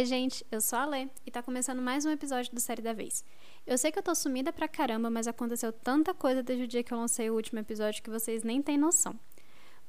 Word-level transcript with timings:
Oi, 0.00 0.06
gente, 0.06 0.46
eu 0.50 0.62
sou 0.62 0.78
a 0.78 0.86
Lê 0.86 1.08
e 1.26 1.30
tá 1.30 1.42
começando 1.42 1.82
mais 1.82 2.06
um 2.06 2.10
episódio 2.10 2.54
do 2.54 2.58
Série 2.58 2.80
da 2.80 2.94
Vez. 2.94 3.22
Eu 3.66 3.76
sei 3.76 3.92
que 3.92 3.98
eu 3.98 4.02
tô 4.02 4.14
sumida 4.14 4.50
pra 4.50 4.66
caramba, 4.66 5.10
mas 5.10 5.28
aconteceu 5.28 5.70
tanta 5.74 6.14
coisa 6.14 6.42
desde 6.42 6.64
o 6.64 6.66
dia 6.66 6.82
que 6.82 6.94
eu 6.94 6.96
lancei 6.96 7.28
o 7.28 7.34
último 7.34 7.58
episódio 7.58 8.02
que 8.02 8.08
vocês 8.08 8.42
nem 8.42 8.62
têm 8.62 8.78
noção. 8.78 9.14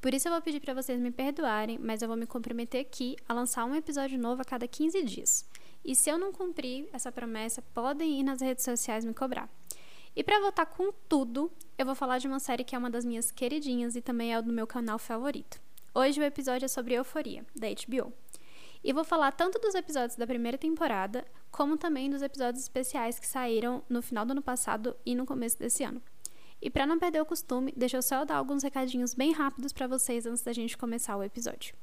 Por 0.01 0.13
isso 0.13 0.27
eu 0.27 0.33
vou 0.33 0.41
pedir 0.41 0.59
para 0.59 0.73
vocês 0.73 0.99
me 0.99 1.11
perdoarem, 1.11 1.79
mas 1.79 2.01
eu 2.01 2.09
vou 2.09 2.17
me 2.17 2.25
comprometer 2.25 2.81
aqui 2.81 3.15
a 3.25 3.33
lançar 3.33 3.63
um 3.63 3.73
episódio 3.73 4.19
novo 4.19 4.41
a 4.41 4.43
cada 4.43 4.67
15 4.67 5.01
dias. 5.03 5.45
E 5.85 5.95
se 5.95 6.09
eu 6.09 6.17
não 6.17 6.33
cumprir 6.33 6.89
essa 6.91 7.09
promessa, 7.09 7.61
podem 7.73 8.19
ir 8.19 8.23
nas 8.23 8.41
redes 8.41 8.65
sociais 8.65 9.05
me 9.05 9.13
cobrar. 9.13 9.47
E 10.13 10.25
para 10.25 10.41
voltar 10.41 10.65
com 10.65 10.91
tudo, 11.07 11.49
eu 11.77 11.85
vou 11.85 11.95
falar 11.95 12.17
de 12.17 12.27
uma 12.27 12.41
série 12.41 12.65
que 12.65 12.75
é 12.75 12.77
uma 12.77 12.89
das 12.89 13.05
minhas 13.05 13.31
queridinhas 13.31 13.95
e 13.95 14.01
também 14.01 14.35
é 14.35 14.41
do 14.41 14.51
meu 14.51 14.67
canal 14.67 14.99
favorito. 14.99 15.61
Hoje 15.95 16.19
o 16.19 16.23
episódio 16.25 16.65
é 16.65 16.67
sobre 16.67 16.95
Euforia, 16.95 17.45
da 17.55 17.69
HBO. 17.69 18.11
E 18.83 18.91
vou 18.91 19.03
falar 19.03 19.31
tanto 19.31 19.59
dos 19.59 19.75
episódios 19.75 20.15
da 20.15 20.25
primeira 20.25 20.57
temporada, 20.57 21.25
como 21.51 21.77
também 21.77 22.09
dos 22.09 22.21
episódios 22.21 22.63
especiais 22.63 23.19
que 23.19 23.27
saíram 23.27 23.83
no 23.87 24.01
final 24.01 24.25
do 24.25 24.31
ano 24.31 24.41
passado 24.41 24.95
e 25.05 25.13
no 25.13 25.25
começo 25.25 25.59
desse 25.59 25.83
ano. 25.83 26.01
E 26.61 26.69
para 26.69 26.85
não 26.85 26.97
perder 26.97 27.21
o 27.21 27.25
costume, 27.25 27.73
deixa 27.75 27.97
eu 27.97 28.01
só 28.01 28.25
dar 28.25 28.35
alguns 28.35 28.63
recadinhos 28.63 29.13
bem 29.13 29.31
rápidos 29.31 29.71
para 29.71 29.87
vocês 29.87 30.25
antes 30.25 30.41
da 30.41 30.53
gente 30.53 30.77
começar 30.77 31.15
o 31.15 31.23
episódio. 31.23 31.75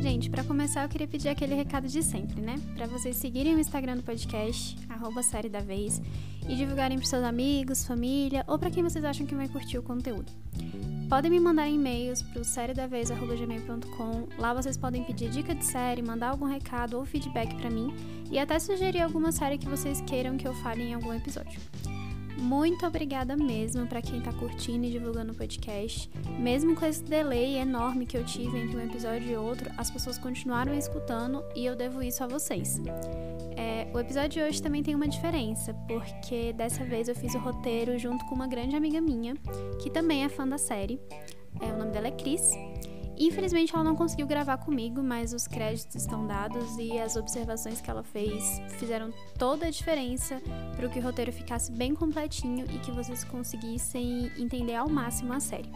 Gente, 0.00 0.30
para 0.30 0.42
começar, 0.42 0.84
eu 0.84 0.88
queria 0.88 1.06
pedir 1.06 1.28
aquele 1.28 1.54
recado 1.54 1.86
de 1.86 2.02
sempre, 2.02 2.40
né? 2.40 2.56
Para 2.76 2.86
vocês 2.86 3.16
seguirem 3.16 3.54
o 3.54 3.58
Instagram 3.58 3.96
do 3.96 4.02
podcast, 4.02 4.76
série 5.22 5.48
da 5.48 5.60
vez, 5.60 6.00
e 6.48 6.54
divulgarem 6.54 6.98
para 6.98 7.06
seus 7.06 7.24
amigos, 7.24 7.84
família 7.84 8.44
ou 8.46 8.58
para 8.58 8.70
quem 8.70 8.82
vocês 8.82 9.04
acham 9.04 9.26
que 9.26 9.34
vai 9.34 9.48
curtir 9.48 9.78
o 9.78 9.82
conteúdo. 9.82 10.32
Podem 11.08 11.30
me 11.30 11.40
mandar 11.40 11.66
e-mails 11.66 12.20
para 12.20 12.42
o 12.42 12.44
sériedavez.gmail.com. 12.44 14.28
Lá 14.38 14.52
vocês 14.52 14.76
podem 14.76 15.02
pedir 15.04 15.30
dica 15.30 15.54
de 15.54 15.64
série, 15.64 16.02
mandar 16.02 16.28
algum 16.28 16.44
recado 16.44 16.98
ou 16.98 17.06
feedback 17.06 17.54
para 17.56 17.70
mim 17.70 17.94
e 18.30 18.38
até 18.38 18.58
sugerir 18.58 19.00
alguma 19.00 19.32
série 19.32 19.56
que 19.56 19.66
vocês 19.66 20.02
queiram 20.02 20.36
que 20.36 20.46
eu 20.46 20.52
fale 20.56 20.82
em 20.82 20.92
algum 20.92 21.14
episódio. 21.14 21.58
Muito 22.38 22.86
obrigada 22.86 23.36
mesmo 23.36 23.86
para 23.86 24.00
quem 24.00 24.18
está 24.18 24.32
curtindo 24.32 24.86
e 24.86 24.90
divulgando 24.90 25.32
o 25.32 25.34
podcast. 25.34 26.08
Mesmo 26.38 26.76
com 26.76 26.86
esse 26.86 27.02
delay 27.02 27.56
enorme 27.56 28.06
que 28.06 28.16
eu 28.16 28.24
tive 28.24 28.58
entre 28.58 28.76
um 28.76 28.80
episódio 28.80 29.28
e 29.28 29.36
outro, 29.36 29.70
as 29.76 29.90
pessoas 29.90 30.18
continuaram 30.18 30.72
escutando 30.72 31.44
e 31.54 31.66
eu 31.66 31.74
devo 31.74 32.02
isso 32.02 32.22
a 32.22 32.26
vocês. 32.26 32.80
É, 33.56 33.88
o 33.92 33.98
episódio 33.98 34.30
de 34.30 34.40
hoje 34.40 34.62
também 34.62 34.84
tem 34.84 34.94
uma 34.94 35.08
diferença, 35.08 35.74
porque 35.88 36.52
dessa 36.52 36.84
vez 36.84 37.08
eu 37.08 37.14
fiz 37.14 37.34
o 37.34 37.38
roteiro 37.38 37.98
junto 37.98 38.24
com 38.26 38.34
uma 38.36 38.46
grande 38.46 38.76
amiga 38.76 39.00
minha, 39.00 39.34
que 39.82 39.90
também 39.90 40.24
é 40.24 40.28
fã 40.28 40.46
da 40.46 40.58
série. 40.58 41.00
É, 41.60 41.66
o 41.72 41.76
nome 41.76 41.90
dela 41.90 42.06
é 42.06 42.12
Cris. 42.12 42.52
Infelizmente 43.20 43.74
ela 43.74 43.82
não 43.82 43.96
conseguiu 43.96 44.28
gravar 44.28 44.58
comigo, 44.58 45.02
mas 45.02 45.32
os 45.32 45.48
créditos 45.48 45.96
estão 45.96 46.24
dados 46.24 46.78
e 46.78 46.98
as 47.00 47.16
observações 47.16 47.80
que 47.80 47.90
ela 47.90 48.04
fez 48.04 48.62
fizeram 48.78 49.12
toda 49.36 49.66
a 49.66 49.70
diferença 49.70 50.40
para 50.76 50.88
que 50.88 51.00
o 51.00 51.02
roteiro 51.02 51.32
ficasse 51.32 51.72
bem 51.72 51.96
completinho 51.96 52.64
e 52.70 52.78
que 52.78 52.92
vocês 52.92 53.24
conseguissem 53.24 54.30
entender 54.38 54.76
ao 54.76 54.88
máximo 54.88 55.32
a 55.32 55.40
série. 55.40 55.70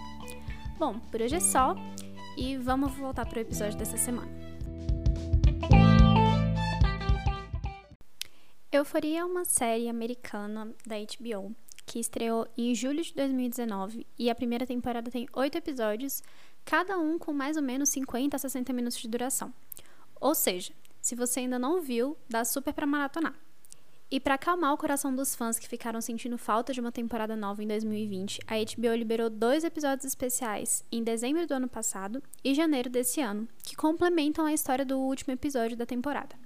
Bom, 0.79 1.01
por 1.11 1.21
hoje 1.21 1.35
é 1.35 1.41
só 1.41 1.75
e 2.37 2.57
vamos 2.57 2.93
voltar 2.93 3.27
para 3.27 3.39
o 3.39 3.43
episódio 3.43 3.77
dessa 3.77 3.97
semana. 3.97 4.31
Euforia 8.71 9.21
é 9.21 9.25
uma 9.25 9.45
série 9.45 9.89
americana 9.89 10.73
da 10.87 10.97
HBO 10.97 11.55
que 11.85 11.99
estreou 11.99 12.47
em 12.57 12.75
julho 12.75 13.03
de 13.03 13.13
2019 13.15 14.07
e 14.19 14.31
a 14.31 14.35
primeira 14.35 14.67
temporada 14.67 15.11
tem 15.11 15.27
oito 15.35 15.59
episódios, 15.59 16.23
cada 16.65 16.99
um 16.99 17.19
com 17.19 17.33
mais 17.33 17.57
ou 17.57 17.63
menos 17.63 17.89
50 17.91 18.37
a 18.37 18.39
60 18.39 18.73
minutos 18.73 18.99
de 18.99 19.09
duração. 19.09 19.53
Ou 20.21 20.35
seja, 20.35 20.73
se 21.01 21.15
você 21.15 21.41
ainda 21.41 21.59
não 21.59 21.81
viu, 21.81 22.17
dá 22.29 22.45
super 22.45 22.73
para 22.73 22.87
maratonar. 22.87 23.35
E 24.13 24.21
para 24.21 24.35
acalmar 24.35 24.75
o 24.75 24.77
coração 24.77 25.15
dos 25.17 25.35
fãs 25.35 25.59
que 25.59 25.67
ficaram 25.67 25.99
sentindo 25.99 26.37
falta 26.37 26.73
de 26.75 26.81
uma 26.81 26.93
temporada 26.93 27.35
nova 27.35 27.65
em 27.65 27.67
2020, 27.67 28.41
a 28.47 28.57
HBO 28.57 28.95
liberou 28.95 29.31
dois 29.31 29.65
episódios 29.65 30.05
especiais 30.05 30.85
em 30.93 31.03
dezembro 31.03 31.47
do 31.47 31.55
ano 31.55 31.67
passado 31.67 32.23
e 32.45 32.55
janeiro 32.55 32.91
desse 32.91 33.23
ano, 33.23 33.49
que 33.63 33.75
complementam 33.75 34.45
a 34.45 34.53
história 34.53 34.85
do 34.85 34.99
último 34.99 35.33
episódio 35.33 35.79
da 35.79 35.87
temporada. 35.87 36.37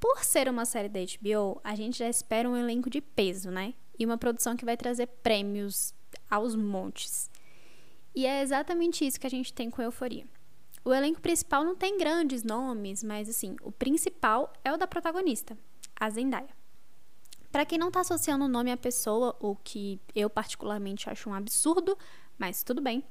Por 0.00 0.24
ser 0.24 0.48
uma 0.48 0.64
série 0.64 0.88
da 0.88 0.98
HBO, 0.98 1.60
a 1.62 1.76
gente 1.76 1.96
já 1.96 2.08
espera 2.08 2.50
um 2.50 2.56
elenco 2.56 2.90
de 2.90 3.00
peso, 3.00 3.52
né? 3.52 3.72
E 3.96 4.04
uma 4.04 4.18
produção 4.18 4.56
que 4.56 4.64
vai 4.64 4.76
trazer 4.76 5.06
prêmios 5.22 5.94
aos 6.28 6.56
montes. 6.56 7.30
E 8.14 8.26
é 8.26 8.42
exatamente 8.42 9.04
isso 9.04 9.18
que 9.18 9.26
a 9.26 9.30
gente 9.30 9.52
tem 9.52 9.68
com 9.68 9.82
Euforia. 9.82 10.24
O 10.84 10.92
elenco 10.92 11.20
principal 11.20 11.64
não 11.64 11.74
tem 11.74 11.98
grandes 11.98 12.44
nomes, 12.44 13.02
mas 13.02 13.28
assim, 13.28 13.56
o 13.62 13.72
principal 13.72 14.52
é 14.62 14.72
o 14.72 14.76
da 14.76 14.86
protagonista, 14.86 15.56
a 15.98 16.10
Zendaya. 16.10 16.50
Para 17.50 17.64
quem 17.64 17.78
não 17.78 17.88
está 17.88 18.00
associando 18.00 18.44
o 18.44 18.48
nome 18.48 18.70
à 18.70 18.76
pessoa, 18.76 19.34
o 19.40 19.56
que 19.56 20.00
eu 20.14 20.28
particularmente 20.28 21.08
acho 21.08 21.30
um 21.30 21.34
absurdo, 21.34 21.96
mas 22.36 22.62
tudo 22.62 22.82
bem. 22.82 23.02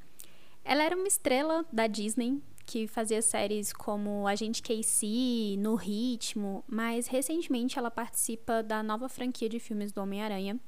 Ela 0.63 0.83
era 0.83 0.95
uma 0.95 1.07
estrela 1.07 1.65
da 1.71 1.87
Disney, 1.87 2.41
que 2.65 2.87
fazia 2.87 3.21
séries 3.21 3.73
como 3.73 4.27
Agente 4.27 4.61
Casey, 4.61 5.57
No 5.57 5.75
Ritmo, 5.75 6.63
mas 6.67 7.07
recentemente 7.07 7.77
ela 7.77 7.91
participa 7.91 8.63
da 8.63 8.81
nova 8.83 9.09
franquia 9.09 9.49
de 9.49 9.59
filmes 9.59 9.91
do 9.91 10.01
Homem-Aranha 10.01 10.59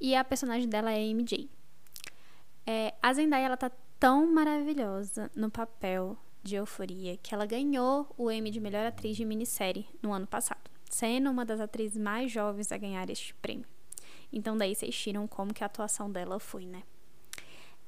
e 0.00 0.14
a 0.14 0.22
personagem 0.22 0.68
dela 0.68 0.92
é 0.92 1.00
MJ. 1.00 1.48
É, 2.66 2.94
a 3.02 3.12
Zendaya 3.12 3.46
ela 3.46 3.56
tá 3.56 3.70
tão 3.98 4.26
maravilhosa 4.26 5.30
no 5.34 5.50
papel 5.50 6.16
de 6.42 6.56
Euforia 6.56 7.16
que 7.16 7.34
ela 7.34 7.46
ganhou 7.46 8.06
o 8.16 8.30
Emmy 8.30 8.50
de 8.50 8.60
melhor 8.60 8.86
atriz 8.86 9.16
de 9.16 9.24
minissérie 9.24 9.86
no 10.02 10.12
ano 10.12 10.26
passado, 10.26 10.70
sendo 10.88 11.30
uma 11.30 11.44
das 11.44 11.60
atrizes 11.60 11.96
mais 11.96 12.30
jovens 12.30 12.70
a 12.70 12.76
ganhar 12.76 13.08
este 13.08 13.34
prêmio. 13.34 13.66
Então 14.32 14.56
daí 14.56 14.74
vocês 14.74 14.94
tiram 14.94 15.26
como 15.26 15.54
que 15.54 15.62
a 15.62 15.66
atuação 15.66 16.10
dela 16.10 16.38
foi, 16.38 16.66
né? 16.66 16.82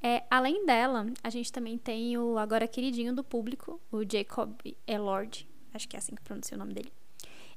É, 0.03 0.25
além 0.31 0.65
dela, 0.67 1.07
a 1.23 1.31
gente 1.31 1.51
também 1.51 1.79
tem 1.79 2.17
o 2.19 2.39
agora 2.39 2.69
queridinho 2.69 3.15
do 3.15 3.25
público, 3.25 3.81
o 3.91 4.03
Jacob 4.03 4.55
Elord, 4.87 5.49
acho 5.73 5.89
que 5.89 5.97
é 5.97 5.99
assim 5.99 6.15
que 6.15 6.23
pronuncia 6.23 6.55
o 6.55 6.59
nome 6.59 6.75
dele. 6.75 6.93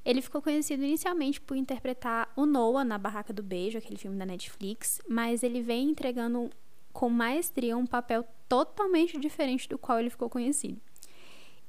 Ele 0.04 0.22
ficou 0.22 0.42
conhecido 0.42 0.84
inicialmente 0.84 1.42
por 1.42 1.58
interpretar 1.58 2.32
o 2.36 2.46
Noah 2.46 2.86
na 2.86 2.98
Barraca 2.98 3.34
do 3.34 3.44
Beijo, 3.44 3.78
aquele 3.78 3.98
filme 3.98 4.18
da 4.18 4.26
Netflix, 4.26 5.02
mas 5.08 5.44
ele 5.44 5.62
vem 5.62 5.90
entregando 5.90 6.50
com 7.00 7.10
maestria 7.10 7.78
um 7.78 7.86
papel 7.86 8.26
totalmente 8.50 9.18
diferente 9.18 9.70
do 9.70 9.78
qual 9.78 10.02
ele 10.02 10.10
ficou 10.10 10.30
conhecido. 10.30 10.82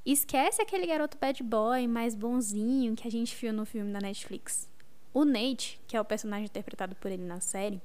Esquece 0.05 0.61
aquele 0.61 0.85
garoto 0.85 1.17
bad 1.17 1.41
boy 1.45 1.87
mais 1.87 2.17
bonzinho 2.17 2.97
que 2.97 3.07
a 3.07 3.11
gente 3.13 3.37
viu 3.37 3.53
no 3.53 3.65
filme 3.65 3.93
da 3.93 4.01
Netflix. 4.01 4.69
O 5.15 5.25
Nate, 5.25 5.81
que 5.87 5.97
é 5.97 6.01
o 6.01 6.05
personagem 6.05 6.47
interpretado 6.47 6.97
por 6.97 7.13
ele 7.13 7.23
na 7.23 7.39
série, 7.39 7.81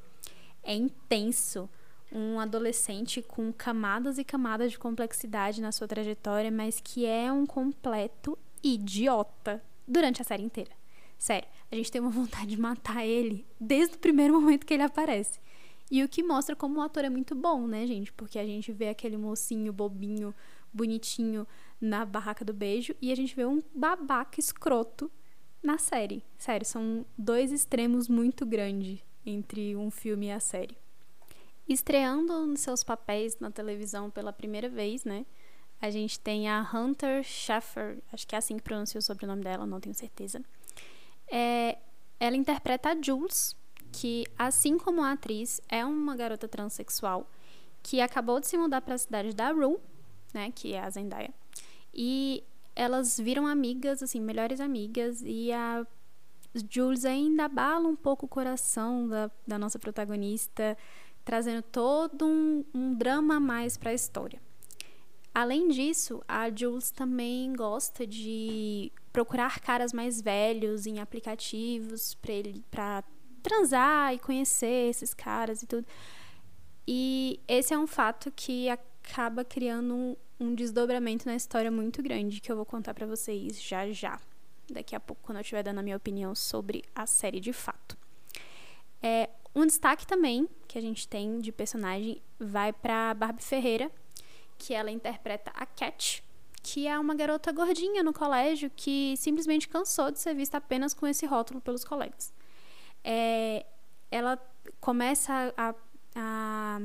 é 0.64 0.74
intenso 0.74 1.70
um 2.12 2.40
adolescente 2.40 3.22
com 3.22 3.54
camadas 3.54 4.18
e 4.18 4.24
camadas 4.24 4.72
de 4.72 4.80
complexidade 4.80 5.62
na 5.62 5.72
sua 5.72 5.88
trajetória, 5.88 6.50
mas 6.50 6.80
que 6.80 7.06
é 7.06 7.32
um 7.32 7.46
completo 7.46 8.36
idiota 8.64 9.62
durante 9.88 10.20
a 10.20 10.26
série 10.26 10.42
inteira. 10.42 10.72
Sério, 11.16 11.48
a 11.72 11.76
gente 11.76 11.92
tem 11.92 12.02
uma 12.02 12.10
vontade 12.10 12.48
de 12.48 12.60
matar 12.60 13.06
ele 13.06 13.46
desde 13.62 13.98
o 13.98 14.00
primeiro 14.00 14.34
momento 14.34 14.66
que 14.66 14.74
ele 14.74 14.82
aparece. 14.82 15.40
E 15.90 16.04
o 16.04 16.10
que 16.10 16.24
mostra 16.24 16.56
como 16.56 16.80
o 16.80 16.82
ator 16.82 17.06
é 17.06 17.10
muito 17.10 17.36
bom, 17.36 17.68
né, 17.68 17.86
gente? 17.86 18.12
Porque 18.12 18.40
a 18.40 18.46
gente 18.46 18.72
vê 18.72 18.90
aquele 18.90 19.18
mocinho 19.18 19.72
bobinho, 19.72 20.34
bonitinho 20.74 21.48
na 21.80 22.06
barraca 22.06 22.44
do 22.44 22.54
beijo 22.54 22.96
e 23.02 23.12
a 23.12 23.16
gente 23.16 23.36
vê 23.36 23.46
um 23.46 23.62
babaca 23.74 24.40
escroto 24.40 25.12
na 25.62 25.78
série. 25.78 26.24
Sério, 26.38 26.66
são 26.66 27.06
dois 27.18 27.52
extremos 27.52 28.08
muito 28.08 28.46
grandes 28.46 29.00
entre 29.26 29.76
um 29.76 29.90
filme 29.90 30.28
e 30.28 30.32
a 30.32 30.40
série. 30.40 30.78
Estreando 31.68 32.56
seus 32.58 32.84
papéis 32.84 33.40
na 33.40 33.50
televisão 33.50 34.10
pela 34.10 34.32
primeira 34.32 34.70
vez, 34.70 35.04
né? 35.04 35.26
A 35.82 35.90
gente 35.90 36.20
tem 36.20 36.48
a 36.48 36.62
Hunter 36.74 37.24
Schafer, 37.24 37.98
acho 38.12 38.28
que 38.28 38.36
é 38.36 38.38
assim 38.38 38.58
que 38.58 38.64
pronuncia 38.64 39.00
o 39.00 39.02
sobrenome 39.02 39.44
dela, 39.44 39.66
não 39.66 39.80
tenho 39.80 39.96
certeza. 39.96 40.44
É, 41.28 41.78
ela 42.20 42.36
interpreta 42.36 42.90
a 42.90 43.02
Jules, 43.02 43.56
que, 43.96 44.26
assim 44.38 44.78
como 44.78 45.02
a 45.02 45.14
atriz, 45.14 45.62
é 45.70 45.86
uma 45.86 46.18
garota 46.18 46.50
transexual 46.50 47.26
que 47.82 48.02
acabou 48.02 48.42
de 48.42 48.48
se 48.48 48.58
mudar 48.58 48.82
para 48.82 48.96
a 48.96 48.98
cidade 48.98 49.34
da 49.34 49.52
Rue, 49.52 49.78
né, 50.34 50.52
que 50.54 50.74
é 50.74 50.82
a 50.82 50.90
Zendaya. 50.90 51.34
E 51.94 52.44
elas 52.76 53.18
viram 53.18 53.48
amigas, 53.48 54.04
assim, 54.04 54.20
melhores 54.20 54.60
amigas, 54.60 55.22
e 55.24 55.52
a 55.54 55.88
Jules 56.70 57.06
ainda 57.06 57.46
abala 57.46 57.88
um 57.88 57.96
pouco 57.96 58.26
o 58.26 58.30
coração 58.30 59.08
da, 59.08 59.32
da 59.48 59.58
nossa 59.58 59.80
protagonista, 59.80 60.78
trazendo 61.24 61.62
todo 61.62 62.26
um, 62.26 62.66
um 62.74 62.94
drama 62.96 63.36
a 63.36 63.40
mais 63.40 63.78
para 63.78 63.92
a 63.92 63.94
história. 63.94 64.42
Além 65.34 65.70
disso, 65.70 66.22
a 66.28 66.50
Jules 66.50 66.92
também 66.92 67.54
gosta 67.54 68.06
de 68.06 68.92
procurar 69.14 69.62
caras 69.62 69.94
mais 69.94 70.22
velhos 70.22 70.86
em 70.86 71.00
aplicativos 71.00 72.18
para 72.70 73.04
transar 73.46 74.14
e 74.14 74.20
conhecer 74.20 74.90
esses 74.90 75.14
caras 75.14 75.62
e 75.62 75.68
tudo. 75.68 75.86
E 76.88 77.40
esse 77.48 77.74
é 77.74 77.78
um 77.78 77.86
fato 77.88 78.32
que 78.32 78.68
acaba 78.70 79.46
criando 79.46 79.94
um, 79.94 80.16
um 80.40 80.56
desdobramento 80.56 81.26
na 81.28 81.36
história 81.36 81.70
muito 81.70 82.02
grande 82.02 82.42
que 82.42 82.52
eu 82.52 82.56
vou 82.56 82.66
contar 82.66 82.94
para 82.94 83.06
vocês 83.06 83.62
já 83.62 83.90
já. 83.92 84.20
Daqui 84.70 84.96
a 84.96 85.00
pouco, 85.00 85.22
quando 85.24 85.38
eu 85.38 85.42
estiver 85.42 85.62
dando 85.62 85.80
a 85.80 85.84
minha 85.84 85.96
opinião 85.96 86.34
sobre 86.34 86.84
a 86.96 87.06
série 87.06 87.40
de 87.40 87.54
fato. 87.54 87.96
É, 89.02 89.30
um 89.54 89.66
destaque 89.66 90.08
também 90.08 90.50
que 90.68 90.78
a 90.78 90.82
gente 90.82 91.08
tem 91.08 91.40
de 91.40 91.52
personagem 91.52 92.22
vai 92.40 92.74
para 92.74 93.14
Barbie 93.14 93.44
Ferreira, 93.44 93.92
que 94.58 94.74
ela 94.74 94.90
interpreta 94.90 95.52
a 95.54 95.68
Cat, 95.68 96.24
que 96.64 96.88
é 96.88 96.98
uma 96.98 97.14
garota 97.14 97.52
gordinha 97.52 98.02
no 98.02 98.12
colégio 98.12 98.72
que 98.76 99.16
simplesmente 99.18 99.68
cansou 99.68 100.10
de 100.10 100.20
ser 100.20 100.34
vista 100.34 100.58
apenas 100.58 100.96
com 100.96 101.06
esse 101.06 101.28
rótulo 101.28 101.62
pelos 101.62 101.84
colegas. 101.84 102.34
É, 103.08 103.64
ela 104.10 104.36
começa 104.82 105.54
a, 105.56 105.76
a 106.16 106.82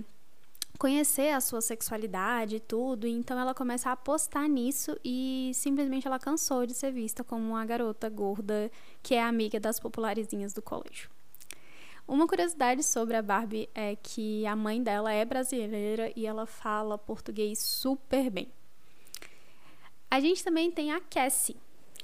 conhecer 0.79 1.33
a 1.35 1.41
sua 1.41 1.63
sexualidade 1.63 2.57
e 2.57 2.61
tudo, 2.61 3.07
então 3.07 3.39
ela 3.39 3.55
começa 3.55 3.89
a 3.89 3.93
apostar 3.93 4.47
nisso 4.47 4.99
e 5.03 5.51
simplesmente 5.55 6.07
ela 6.07 6.19
cansou 6.19 6.67
de 6.67 6.75
ser 6.75 6.93
vista 6.93 7.25
como 7.25 7.51
uma 7.51 7.65
garota 7.65 8.09
gorda 8.11 8.71
que 9.03 9.15
é 9.15 9.23
amiga 9.23 9.59
das 9.59 9.81
popularizinhas 9.81 10.53
do 10.53 10.61
colégio. 10.61 11.11
Uma 12.07 12.27
curiosidade 12.27 12.83
sobre 12.83 13.17
a 13.17 13.23
Barbie 13.23 13.71
é 13.75 13.97
que 13.97 14.45
a 14.45 14.57
mãe 14.57 14.83
dela 14.83 15.13
é 15.13 15.25
brasileira 15.25 16.13
e 16.15 16.27
ela 16.27 16.45
fala 16.45 16.99
português 16.99 17.61
super 17.61 18.29
bem. 18.29 18.53
A 20.11 20.19
gente 20.21 20.43
também 20.43 20.71
tem 20.71 20.93
a 20.93 21.01
Cassie 21.01 21.57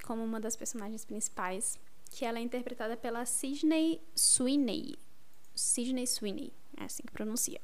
como 0.03 0.23
uma 0.23 0.39
das 0.39 0.55
personagens 0.55 1.03
principais, 1.03 1.77
que 2.07 2.25
ela 2.25 2.39
é 2.39 2.41
interpretada 2.41 2.95
pela 2.95 3.25
Sidney 3.25 4.01
Sweeney. 4.15 4.95
Sidney 5.55 6.05
Sweeney, 6.05 6.53
é 6.77 6.83
assim 6.83 7.03
que 7.03 7.11
pronuncia. 7.11 7.59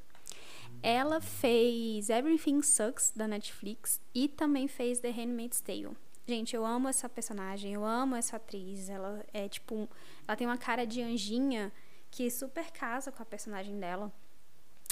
Ela 0.82 1.22
fez 1.22 2.10
Everything 2.10 2.62
Sucks 2.62 3.14
da 3.16 3.28
Netflix 3.28 4.02
e 4.14 4.28
também 4.28 4.68
fez 4.68 5.00
The 5.00 5.12
Handmaid's 5.12 5.62
Tale. 5.62 5.96
Gente, 6.26 6.56
eu 6.56 6.66
amo 6.66 6.88
essa 6.88 7.10
personagem, 7.10 7.74
eu 7.74 7.86
amo 7.86 8.16
essa 8.16 8.38
atriz. 8.38 8.90
Ela 8.90 9.26
é 9.34 9.48
tipo, 9.48 9.90
ela 10.28 10.38
tem 10.38 10.48
uma 10.48 10.58
cara 10.58 10.86
de 10.86 11.02
anjinha 11.02 11.72
que 12.10 12.30
super 12.30 12.72
casa 12.72 13.12
com 13.12 13.22
a 13.22 13.26
personagem 13.26 13.78
dela. 13.80 14.12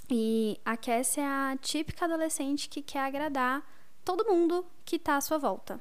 E 0.10 0.60
a 0.66 0.76
Cassie 0.76 1.22
é 1.22 1.26
a 1.26 1.58
típica 1.62 2.06
adolescente 2.06 2.68
que 2.68 2.82
quer 2.82 3.00
agradar 3.00 3.66
todo 4.04 4.26
mundo 4.26 4.66
que 4.84 5.00
tá 5.00 5.16
à 5.16 5.22
sua 5.22 5.38
volta. 5.38 5.80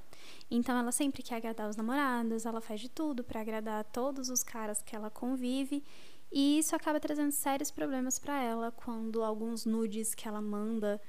Então 0.50 0.76
ela 0.76 0.90
sempre 0.90 1.22
quer 1.22 1.36
agradar 1.36 1.68
os 1.68 1.76
namorados, 1.76 2.44
ela 2.44 2.60
faz 2.60 2.80
de 2.80 2.88
tudo 2.88 3.22
para 3.22 3.40
agradar 3.40 3.84
todos 3.84 4.28
os 4.28 4.42
caras 4.42 4.82
que 4.82 4.96
ela 4.96 5.10
convive, 5.10 5.84
e 6.32 6.58
isso 6.58 6.74
acaba 6.74 6.98
trazendo 6.98 7.32
sérios 7.32 7.70
problemas 7.70 8.18
para 8.18 8.42
ela 8.42 8.72
quando 8.72 9.22
alguns 9.22 9.64
nudes 9.64 10.14
que 10.14 10.26
ela 10.26 10.40
manda 10.40 11.00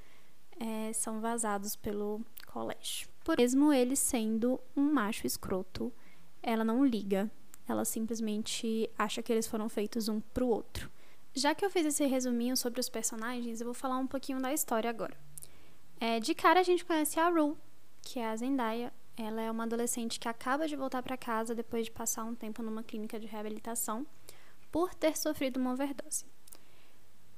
é, 0.59 0.93
são 0.93 1.19
vazados 1.19 1.75
pelo 1.75 2.21
colégio. 2.45 3.07
Por 3.23 3.38
mesmo 3.38 3.73
ele 3.73 3.95
sendo 3.95 4.59
um 4.75 4.91
macho 4.91 5.25
escroto, 5.25 5.91
ela 6.41 6.63
não 6.63 6.85
liga 6.85 7.29
ela 7.71 7.85
simplesmente 7.85 8.89
acha 8.97 9.21
que 9.21 9.31
eles 9.31 9.47
foram 9.47 9.69
feitos 9.69 10.07
um 10.07 10.19
pro 10.19 10.47
outro. 10.47 10.91
Já 11.33 11.55
que 11.55 11.63
eu 11.63 11.69
fiz 11.69 11.85
esse 11.85 12.05
resuminho 12.05 12.57
sobre 12.57 12.79
os 12.79 12.89
personagens, 12.89 13.61
eu 13.61 13.65
vou 13.65 13.73
falar 13.73 13.97
um 13.97 14.07
pouquinho 14.07 14.41
da 14.41 14.53
história 14.53 14.89
agora. 14.89 15.17
É, 15.99 16.19
de 16.19 16.35
cara 16.35 16.59
a 16.59 16.63
gente 16.63 16.83
conhece 16.83 17.19
a 17.19 17.29
Rue, 17.29 17.55
que 18.01 18.19
é 18.19 18.27
a 18.27 18.35
Zendaya. 18.35 18.91
Ela 19.17 19.41
é 19.41 19.51
uma 19.51 19.63
adolescente 19.63 20.19
que 20.19 20.27
acaba 20.27 20.67
de 20.67 20.75
voltar 20.75 21.03
para 21.03 21.17
casa 21.17 21.53
depois 21.53 21.85
de 21.85 21.91
passar 21.91 22.23
um 22.23 22.35
tempo 22.35 22.63
numa 22.63 22.83
clínica 22.83 23.19
de 23.19 23.27
reabilitação 23.27 24.05
por 24.71 24.93
ter 24.93 25.17
sofrido 25.17 25.59
uma 25.59 25.73
overdose. 25.73 26.25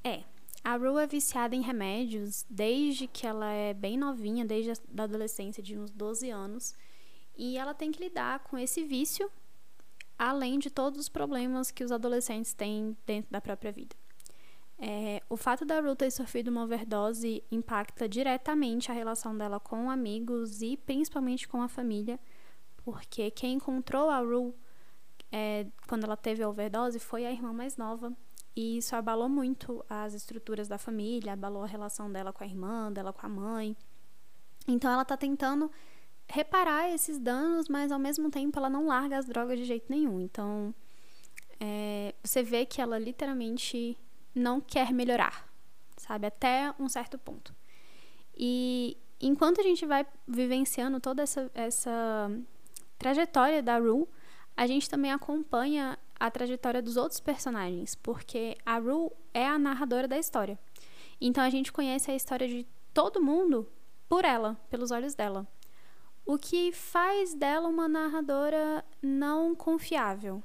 É, 0.04 0.24
a 0.64 0.76
Rue 0.76 1.04
é 1.04 1.08
viciada 1.08 1.56
em 1.56 1.62
remédios 1.62 2.46
desde 2.50 3.08
que 3.08 3.28
ela 3.28 3.52
é 3.52 3.74
bem 3.74 3.98
novinha, 3.98 4.46
desde 4.46 4.72
a 4.72 5.04
adolescência, 5.04 5.62
de 5.62 5.78
uns 5.78 5.92
12 5.92 6.30
anos, 6.30 6.76
e 7.36 7.58
ela 7.58 7.74
tem 7.74 7.92
que 7.92 8.04
lidar 8.04 8.40
com 8.40 8.58
esse 8.58 8.84
vício 8.84 9.30
além 10.18 10.60
de 10.60 10.70
todos 10.70 11.00
os 11.00 11.10
problemas 11.10 11.72
que 11.72 11.84
os 11.84 11.92
adolescentes 11.92 12.54
têm 12.54 12.96
dentro 13.06 13.32
da 13.32 13.42
própria 13.42 13.72
vida. 13.72 13.96
É, 14.86 15.24
o 15.30 15.38
fato 15.38 15.64
da 15.64 15.80
Ruth 15.80 16.00
ter 16.00 16.12
sofrido 16.12 16.50
uma 16.50 16.66
overdose 16.66 17.42
impacta 17.50 18.06
diretamente 18.06 18.92
a 18.92 18.94
relação 18.94 19.38
dela 19.38 19.58
com 19.58 19.90
amigos 19.90 20.62
e 20.62 20.76
principalmente 20.76 21.48
com 21.48 21.62
a 21.62 21.70
família, 21.70 22.20
porque 22.84 23.32
quem 23.32 23.54
encontrou 23.54 24.10
a 24.10 24.20
Ruth 24.20 24.54
é, 25.32 25.68
quando 25.88 26.04
ela 26.04 26.18
teve 26.18 26.44
a 26.44 26.50
overdose 26.50 27.00
foi 27.00 27.26
a 27.26 27.32
irmã 27.32 27.54
mais 27.54 27.78
nova, 27.78 28.12
e 28.54 28.78
isso 28.78 28.94
abalou 28.94 29.30
muito 29.30 29.86
as 29.90 30.14
estruturas 30.14 30.68
da 30.68 30.78
família, 30.78 31.32
abalou 31.32 31.64
a 31.64 31.68
relação 31.68 32.12
dela 32.12 32.34
com 32.34 32.44
a 32.44 32.48
irmã, 32.48 32.92
dela 32.92 33.14
com 33.14 33.26
a 33.26 33.30
mãe. 33.30 33.78
Então 34.68 34.92
ela 34.92 35.04
está 35.04 35.16
tentando 35.16 35.72
reparar 36.28 36.90
esses 36.90 37.18
danos, 37.18 37.70
mas 37.70 37.90
ao 37.90 38.00
mesmo 38.00 38.30
tempo 38.30 38.60
ela 38.60 38.70
não 38.70 38.88
larga 38.88 39.18
as 39.18 39.26
drogas 39.28 39.58
de 39.58 39.64
jeito 39.64 39.86
nenhum. 39.90 40.20
Então, 40.20 40.76
é, 41.58 42.14
você 42.22 42.44
vê 42.44 42.66
que 42.66 42.82
ela 42.82 43.00
literalmente 43.00 43.98
não 44.34 44.60
quer 44.60 44.92
melhorar, 44.92 45.48
sabe? 45.98 46.28
Até 46.28 46.74
um 46.80 46.90
certo 46.90 47.18
ponto. 47.18 47.54
E 48.36 48.98
enquanto 49.22 49.62
a 49.62 49.64
gente 49.64 49.86
vai 49.86 50.06
vivenciando 50.28 51.00
toda 51.00 51.24
essa, 51.24 51.52
essa 51.54 52.32
trajetória 52.98 53.62
da 53.62 53.78
Rue, 53.78 54.08
a 54.56 54.68
gente 54.68 54.90
também 54.90 55.12
acompanha 55.12 55.98
a 56.20 56.32
trajetória 56.32 56.82
dos 56.82 56.96
outros 56.98 57.20
personagens, 57.20 57.96
porque 57.96 58.56
a 58.66 58.78
Rue 58.78 59.12
é 59.34 59.48
a 59.48 59.60
narradora 59.60 60.08
da 60.08 60.18
história. 60.18 60.58
Então 61.20 61.44
a 61.44 61.50
gente 61.50 61.72
conhece 61.72 62.12
a 62.12 62.16
história 62.16 62.48
de 62.48 62.68
todo 62.94 63.22
mundo 63.22 63.68
por 64.08 64.26
ela, 64.26 64.56
pelos 64.70 64.92
olhos 64.92 65.16
dela. 65.16 65.48
O 66.26 66.38
que 66.38 66.72
faz 66.72 67.34
dela 67.34 67.68
uma 67.68 67.88
narradora 67.88 68.86
não 69.02 69.54
confiável, 69.54 70.42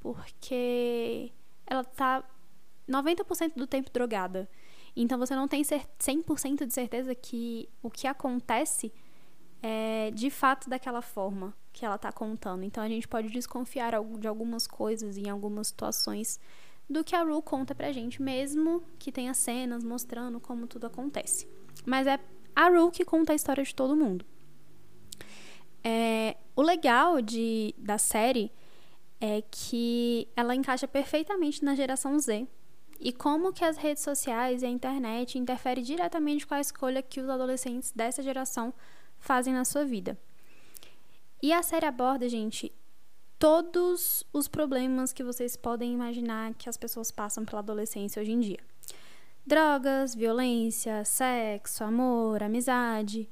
porque 0.00 1.32
ela 1.66 1.84
tá 1.84 2.24
90% 2.90 3.54
do 3.54 3.66
tempo 3.66 3.90
drogada. 3.90 4.48
Então 4.94 5.18
você 5.18 5.34
não 5.34 5.46
tem 5.46 5.62
100% 5.62 6.66
de 6.66 6.74
certeza 6.74 7.14
que 7.14 7.68
o 7.82 7.90
que 7.90 8.06
acontece 8.06 8.92
é 9.62 10.10
de 10.10 10.30
fato 10.30 10.68
daquela 10.68 11.00
forma 11.00 11.54
que 11.72 11.84
ela 11.84 11.94
está 11.94 12.10
contando. 12.10 12.64
Então 12.64 12.82
a 12.82 12.88
gente 12.88 13.06
pode 13.06 13.28
desconfiar 13.28 13.92
de 14.18 14.26
algumas 14.26 14.66
coisas 14.66 15.16
em 15.16 15.30
algumas 15.30 15.68
situações 15.68 16.40
do 16.88 17.04
que 17.04 17.14
a 17.14 17.22
Ru 17.22 17.40
conta 17.40 17.74
pra 17.74 17.92
gente, 17.92 18.20
mesmo 18.20 18.82
que 18.98 19.12
tenha 19.12 19.32
cenas 19.32 19.84
mostrando 19.84 20.40
como 20.40 20.66
tudo 20.66 20.86
acontece. 20.86 21.46
Mas 21.86 22.06
é 22.06 22.18
a 22.54 22.68
Ru 22.68 22.90
que 22.90 23.04
conta 23.04 23.32
a 23.32 23.36
história 23.36 23.62
de 23.62 23.74
todo 23.74 23.94
mundo. 23.94 24.24
É, 25.84 26.36
o 26.56 26.62
legal 26.62 27.22
de, 27.22 27.74
da 27.78 27.96
série 27.96 28.52
é 29.20 29.42
que 29.50 30.28
ela 30.34 30.54
encaixa 30.54 30.88
perfeitamente 30.88 31.64
na 31.64 31.74
geração 31.74 32.18
Z 32.18 32.46
e 33.00 33.12
como 33.12 33.52
que 33.52 33.64
as 33.64 33.76
redes 33.76 34.02
sociais 34.02 34.62
e 34.62 34.66
a 34.66 34.68
internet 34.68 35.38
interferem 35.38 35.82
diretamente 35.82 36.46
com 36.46 36.54
a 36.54 36.60
escolha 36.60 37.02
que 37.02 37.20
os 37.20 37.28
adolescentes 37.28 37.90
dessa 37.92 38.22
geração 38.22 38.74
fazem 39.18 39.54
na 39.54 39.64
sua 39.64 39.84
vida. 39.84 40.18
E 41.42 41.52
a 41.52 41.62
série 41.62 41.86
aborda, 41.86 42.28
gente, 42.28 42.70
todos 43.38 44.22
os 44.32 44.46
problemas 44.46 45.12
que 45.12 45.24
vocês 45.24 45.56
podem 45.56 45.94
imaginar 45.94 46.52
que 46.54 46.68
as 46.68 46.76
pessoas 46.76 47.10
passam 47.10 47.44
pela 47.44 47.60
adolescência 47.60 48.20
hoje 48.20 48.32
em 48.32 48.40
dia. 48.40 48.60
Drogas, 49.46 50.14
violência, 50.14 51.02
sexo, 51.04 51.82
amor, 51.82 52.42
amizade, 52.42 53.26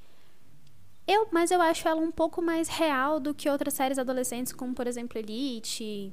eu, 1.09 1.27
mas 1.33 1.51
eu 1.51 1.63
acho 1.63 1.89
ela 1.89 2.03
um 2.03 2.11
pouco 2.11 2.43
mais 2.43 2.69
real 2.69 3.19
do 3.19 3.33
que 3.33 3.49
outras 3.49 3.73
séries 3.73 3.99
adolescentes, 3.99 4.53
como 4.53 4.75
por 4.75 4.87
exemplo 4.87 5.19
Elite, 5.19 6.13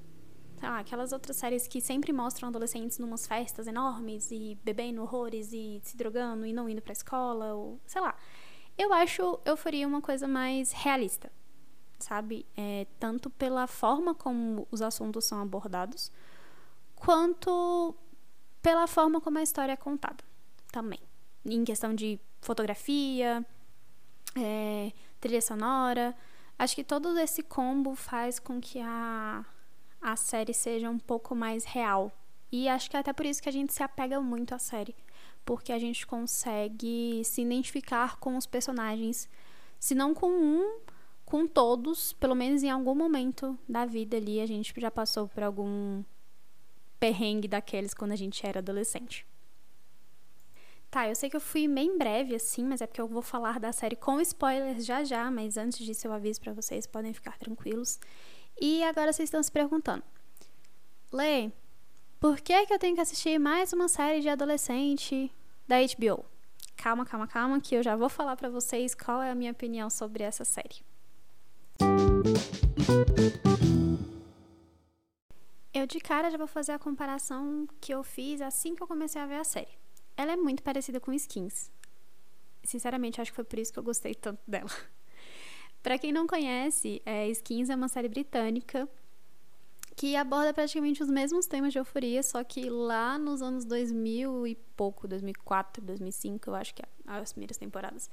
ah, 0.61 0.79
aquelas 0.79 1.11
outras 1.11 1.37
séries 1.37 1.67
que 1.67 1.81
sempre 1.81 2.11
mostram 2.13 2.49
adolescentes 2.49 2.97
numas 2.97 3.27
festas 3.27 3.67
enormes 3.67 4.31
e 4.31 4.57
bebendo 4.63 5.01
horrores 5.01 5.51
e 5.51 5.79
se 5.83 5.97
drogando 5.97 6.45
e 6.45 6.53
não 6.53 6.69
indo 6.69 6.81
pra 6.81 6.93
escola, 6.93 7.53
ou 7.53 7.79
sei 7.85 8.01
lá. 8.01 8.15
Eu 8.77 8.93
acho 8.93 9.39
Euforia 9.45 9.87
uma 9.87 10.01
coisa 10.01 10.27
mais 10.27 10.71
realista, 10.71 11.31
sabe? 11.99 12.45
É, 12.55 12.87
tanto 12.99 13.29
pela 13.29 13.67
forma 13.67 14.13
como 14.13 14.67
os 14.71 14.81
assuntos 14.81 15.25
são 15.25 15.41
abordados, 15.41 16.11
quanto 16.95 17.95
pela 18.61 18.87
forma 18.87 19.21
como 19.21 19.37
a 19.37 19.43
história 19.43 19.73
é 19.73 19.77
contada 19.77 20.23
também. 20.71 20.99
Em 21.45 21.63
questão 21.63 21.93
de 21.93 22.19
fotografia, 22.41 23.45
é, 24.35 24.91
trilha 25.19 25.41
sonora. 25.41 26.15
Acho 26.57 26.75
que 26.75 26.83
todo 26.83 27.17
esse 27.19 27.43
combo 27.43 27.95
faz 27.95 28.39
com 28.39 28.59
que 28.59 28.79
a, 28.79 29.45
a 30.05 30.15
série 30.15 30.53
seja 30.53 30.87
um 30.87 30.99
pouco 30.99 31.33
mais 31.33 31.65
real. 31.65 32.11
E 32.51 32.69
acho 32.69 32.91
que 32.91 32.95
é 32.95 32.99
até 32.99 33.11
por 33.11 33.25
isso 33.25 33.41
que 33.41 33.49
a 33.49 33.51
gente 33.51 33.73
se 33.73 33.81
apega 33.81 34.21
muito 34.21 34.53
à 34.53 34.59
série. 34.59 34.95
Porque 35.43 35.71
a 35.71 35.79
gente 35.79 36.05
consegue 36.05 37.23
se 37.25 37.41
identificar 37.41 38.17
com 38.17 38.37
os 38.37 38.45
personagens, 38.45 39.27
se 39.79 39.95
não 39.95 40.13
com 40.13 40.29
um, 40.29 40.77
com 41.25 41.47
todos, 41.47 42.13
pelo 42.13 42.35
menos 42.35 42.61
em 42.61 42.69
algum 42.69 42.93
momento 42.93 43.57
da 43.67 43.83
vida 43.83 44.15
ali, 44.17 44.39
a 44.39 44.45
gente 44.45 44.71
já 44.79 44.91
passou 44.91 45.27
por 45.27 45.41
algum 45.41 46.03
perrengue 46.99 47.47
daqueles 47.47 47.95
quando 47.95 48.11
a 48.11 48.15
gente 48.15 48.45
era 48.45 48.59
adolescente. 48.59 49.25
Tá, 50.91 51.09
eu 51.09 51.15
sei 51.15 51.31
que 51.31 51.35
eu 51.35 51.41
fui 51.41 51.67
bem 51.67 51.97
breve 51.97 52.35
assim, 52.35 52.63
mas 52.63 52.79
é 52.79 52.85
porque 52.85 53.01
eu 53.01 53.07
vou 53.07 53.23
falar 53.23 53.59
da 53.59 53.71
série 53.71 53.95
com 53.95 54.21
spoilers 54.21 54.85
já 54.85 55.03
já, 55.03 55.31
mas 55.31 55.57
antes 55.57 55.83
disso 55.83 56.07
eu 56.07 56.13
aviso 56.13 56.39
para 56.41 56.53
vocês, 56.53 56.85
podem 56.85 57.11
ficar 57.11 57.39
tranquilos. 57.39 57.99
E 58.59 58.83
agora 58.83 59.11
vocês 59.11 59.27
estão 59.27 59.43
se 59.43 59.51
perguntando: 59.51 60.03
Lê, 61.11 61.51
por 62.19 62.39
que, 62.39 62.65
que 62.65 62.73
eu 62.73 62.79
tenho 62.79 62.95
que 62.95 63.01
assistir 63.01 63.37
mais 63.37 63.73
uma 63.73 63.87
série 63.87 64.21
de 64.21 64.29
adolescente 64.29 65.31
da 65.67 65.75
HBO? 65.79 66.25
Calma, 66.75 67.05
calma, 67.05 67.27
calma, 67.27 67.59
que 67.59 67.75
eu 67.75 67.83
já 67.83 67.95
vou 67.95 68.09
falar 68.09 68.35
para 68.35 68.49
vocês 68.49 68.93
qual 68.93 69.21
é 69.21 69.31
a 69.31 69.35
minha 69.35 69.51
opinião 69.51 69.89
sobre 69.89 70.23
essa 70.23 70.45
série. 70.45 70.83
Eu 75.73 75.85
de 75.85 75.99
cara 75.99 76.31
já 76.31 76.37
vou 76.37 76.47
fazer 76.47 76.71
a 76.71 76.79
comparação 76.79 77.67
que 77.81 77.93
eu 77.93 78.03
fiz 78.03 78.41
assim 78.41 78.75
que 78.75 78.81
eu 78.81 78.87
comecei 78.87 79.21
a 79.21 79.25
ver 79.25 79.35
a 79.35 79.43
série. 79.43 79.77
Ela 80.15 80.31
é 80.31 80.35
muito 80.37 80.63
parecida 80.63 80.99
com 80.99 81.11
Skins. 81.11 81.69
Sinceramente, 82.63 83.19
acho 83.19 83.31
que 83.31 83.35
foi 83.35 83.43
por 83.43 83.59
isso 83.59 83.73
que 83.73 83.79
eu 83.79 83.83
gostei 83.83 84.15
tanto 84.15 84.39
dela. 84.47 84.69
Para 85.85 85.99
quem 85.99 86.11
não 86.11 86.25
conhece, 86.25 86.99
é, 87.05 87.29
Skins 87.29 87.69
é 87.69 87.75
uma 87.75 87.87
série 87.87 88.09
britânica 88.09 88.89
que 89.95 90.15
aborda 90.15 90.51
praticamente 90.51 91.03
os 91.03 91.07
mesmos 91.07 91.45
temas 91.45 91.71
de 91.73 91.77
euforia, 91.77 92.23
só 92.23 92.43
que 92.43 92.67
lá 92.71 93.19
nos 93.19 93.39
anos 93.43 93.65
2000 93.65 94.47
e 94.47 94.55
pouco, 94.75 95.07
2004, 95.07 95.83
2005, 95.83 96.49
eu 96.49 96.55
acho 96.55 96.73
que 96.73 96.81
é 96.81 96.87
as 97.05 97.31
primeiras 97.33 97.57
temporadas. 97.57 98.09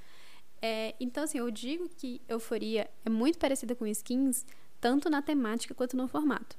É, 0.61 0.95
então, 1.01 1.25
assim, 1.25 1.39
eu 1.39 1.51
digo 1.51 1.89
que 1.89 2.21
Euforia 2.29 2.91
é 3.07 3.09
muito 3.09 3.39
parecida 3.39 3.75
com 3.75 3.87
Skins, 3.87 4.45
tanto 4.79 5.09
na 5.09 5.23
temática 5.23 5.75
quanto 5.75 5.97
no 5.97 6.07
formato. 6.07 6.59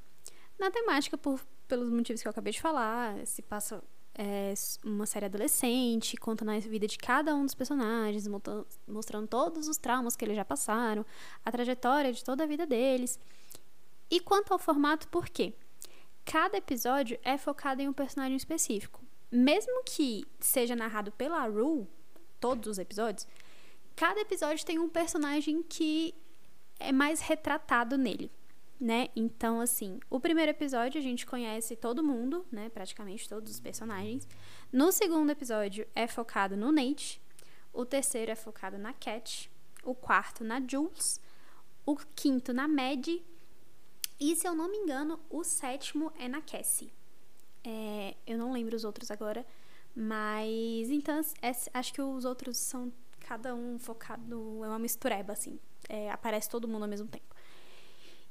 Na 0.58 0.72
temática, 0.72 1.16
por, 1.16 1.40
pelos 1.68 1.92
motivos 1.92 2.24
que 2.24 2.28
eu 2.28 2.32
acabei 2.32 2.54
de 2.54 2.60
falar, 2.60 3.24
se 3.28 3.44
passa 3.44 3.84
é, 4.16 4.54
uma 4.84 5.06
série 5.06 5.26
adolescente, 5.26 6.18
conta 6.18 6.50
a 6.50 6.60
vida 6.60 6.88
de 6.88 6.98
cada 6.98 7.36
um 7.36 7.44
dos 7.44 7.56
personagens, 7.56 8.28
mostrando 8.88 9.28
todos 9.28 9.68
os 9.68 9.78
traumas 9.78 10.16
que 10.16 10.24
eles 10.24 10.36
já 10.36 10.46
passaram, 10.46 11.06
a 11.44 11.52
trajetória 11.52 12.14
de 12.14 12.24
toda 12.24 12.44
a 12.44 12.48
vida 12.48 12.66
deles. 12.66 13.20
E 14.10 14.20
quanto 14.20 14.54
ao 14.54 14.60
formato, 14.60 15.08
por 15.08 15.28
quê? 15.28 15.54
Cada 16.24 16.58
episódio 16.58 17.20
é 17.24 17.38
focado 17.38 17.82
em 17.82 17.88
um 17.88 17.94
personagem 17.94 18.38
específico. 18.38 19.02
Mesmo 19.32 19.84
que 19.84 20.26
seja 20.40 20.76
narrado 20.76 21.12
pela 21.12 21.46
Rue, 21.48 21.88
todos 22.40 22.68
os 22.68 22.78
episódios, 22.78 23.28
cada 23.96 24.22
episódio 24.22 24.64
tem 24.64 24.78
um 24.78 24.90
personagem 24.90 25.64
que 25.64 26.14
é 26.80 26.92
mais 26.92 27.20
retratado 27.20 27.98
nele 27.98 28.32
né? 28.80 29.10
Então, 29.16 29.62
assim, 29.62 30.00
o 30.10 30.20
primeiro 30.20 30.52
episódio 30.52 31.00
a 31.00 31.04
gente 31.04 31.26
conhece 31.26 31.76
todo 31.76 32.04
mundo, 32.04 32.46
né? 32.52 32.70
Praticamente 32.70 33.30
todos 33.30 33.52
os 33.52 33.60
personagens. 33.60 34.28
No 34.72 34.92
segundo 34.92 35.30
episódio 35.30 35.88
é 35.96 36.08
focado 36.08 36.58
no 36.58 36.72
Nate. 36.72 37.22
O 37.72 37.86
terceiro 37.86 38.32
é 38.32 38.36
focado 38.36 38.78
na 38.78 38.94
Cat. 38.94 39.50
O 39.84 39.96
quarto 39.96 40.44
na 40.44 40.62
Jules. 40.66 41.20
O 41.86 41.96
quinto 42.16 42.54
na 42.54 42.68
Maddie. 42.68 43.24
E, 44.20 44.36
se 44.36 44.48
eu 44.48 44.54
não 44.54 44.70
me 44.70 44.78
engano, 44.78 45.20
o 45.30 45.44
sétimo 45.44 46.12
é 46.18 46.28
na 46.28 46.42
Cassie. 46.42 46.94
É, 47.64 48.16
eu 48.28 48.38
não 48.38 48.54
lembro 48.54 48.76
os 48.76 48.84
outros 48.84 49.10
agora. 49.10 49.46
Mas, 49.96 50.90
então, 50.90 51.20
é, 51.42 51.52
acho 51.74 51.94
que 51.94 52.02
os 52.02 52.26
outros 52.26 52.58
são 52.58 52.92
cada 53.20 53.56
um 53.56 53.80
focado. 53.80 54.64
É 54.64 54.68
uma 54.68 54.80
mistureba, 54.80 55.34
assim. 55.34 55.60
É, 55.90 56.12
aparece 56.12 56.50
todo 56.50 56.68
mundo 56.68 56.84
ao 56.84 56.90
mesmo 56.90 57.08
tempo. 57.08 57.33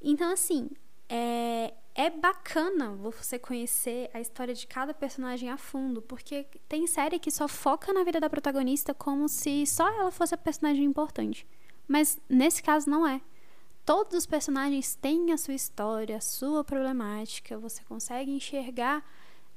Então, 0.02 0.32
assim, 0.32 0.68
é, 1.08 1.74
é 1.94 2.10
bacana 2.10 2.90
você 2.90 3.38
conhecer 3.38 4.10
a 4.12 4.20
história 4.20 4.54
de 4.54 4.66
cada 4.66 4.92
personagem 4.92 5.50
a 5.50 5.56
fundo, 5.56 6.02
porque 6.02 6.46
tem 6.68 6.86
série 6.86 7.18
que 7.18 7.30
só 7.30 7.46
foca 7.46 7.92
na 7.92 8.02
vida 8.02 8.18
da 8.18 8.30
protagonista 8.30 8.92
como 8.94 9.28
se 9.28 9.66
só 9.66 9.88
ela 9.88 10.10
fosse 10.10 10.34
a 10.34 10.38
personagem 10.38 10.84
importante. 10.84 11.46
Mas 11.86 12.18
nesse 12.28 12.62
caso 12.62 12.88
não 12.88 13.06
é. 13.06 13.20
Todos 13.84 14.16
os 14.16 14.26
personagens 14.26 14.94
têm 14.94 15.32
a 15.32 15.36
sua 15.36 15.54
história, 15.54 16.16
a 16.16 16.20
sua 16.20 16.64
problemática, 16.64 17.58
você 17.58 17.82
consegue 17.84 18.30
enxergar 18.30 19.04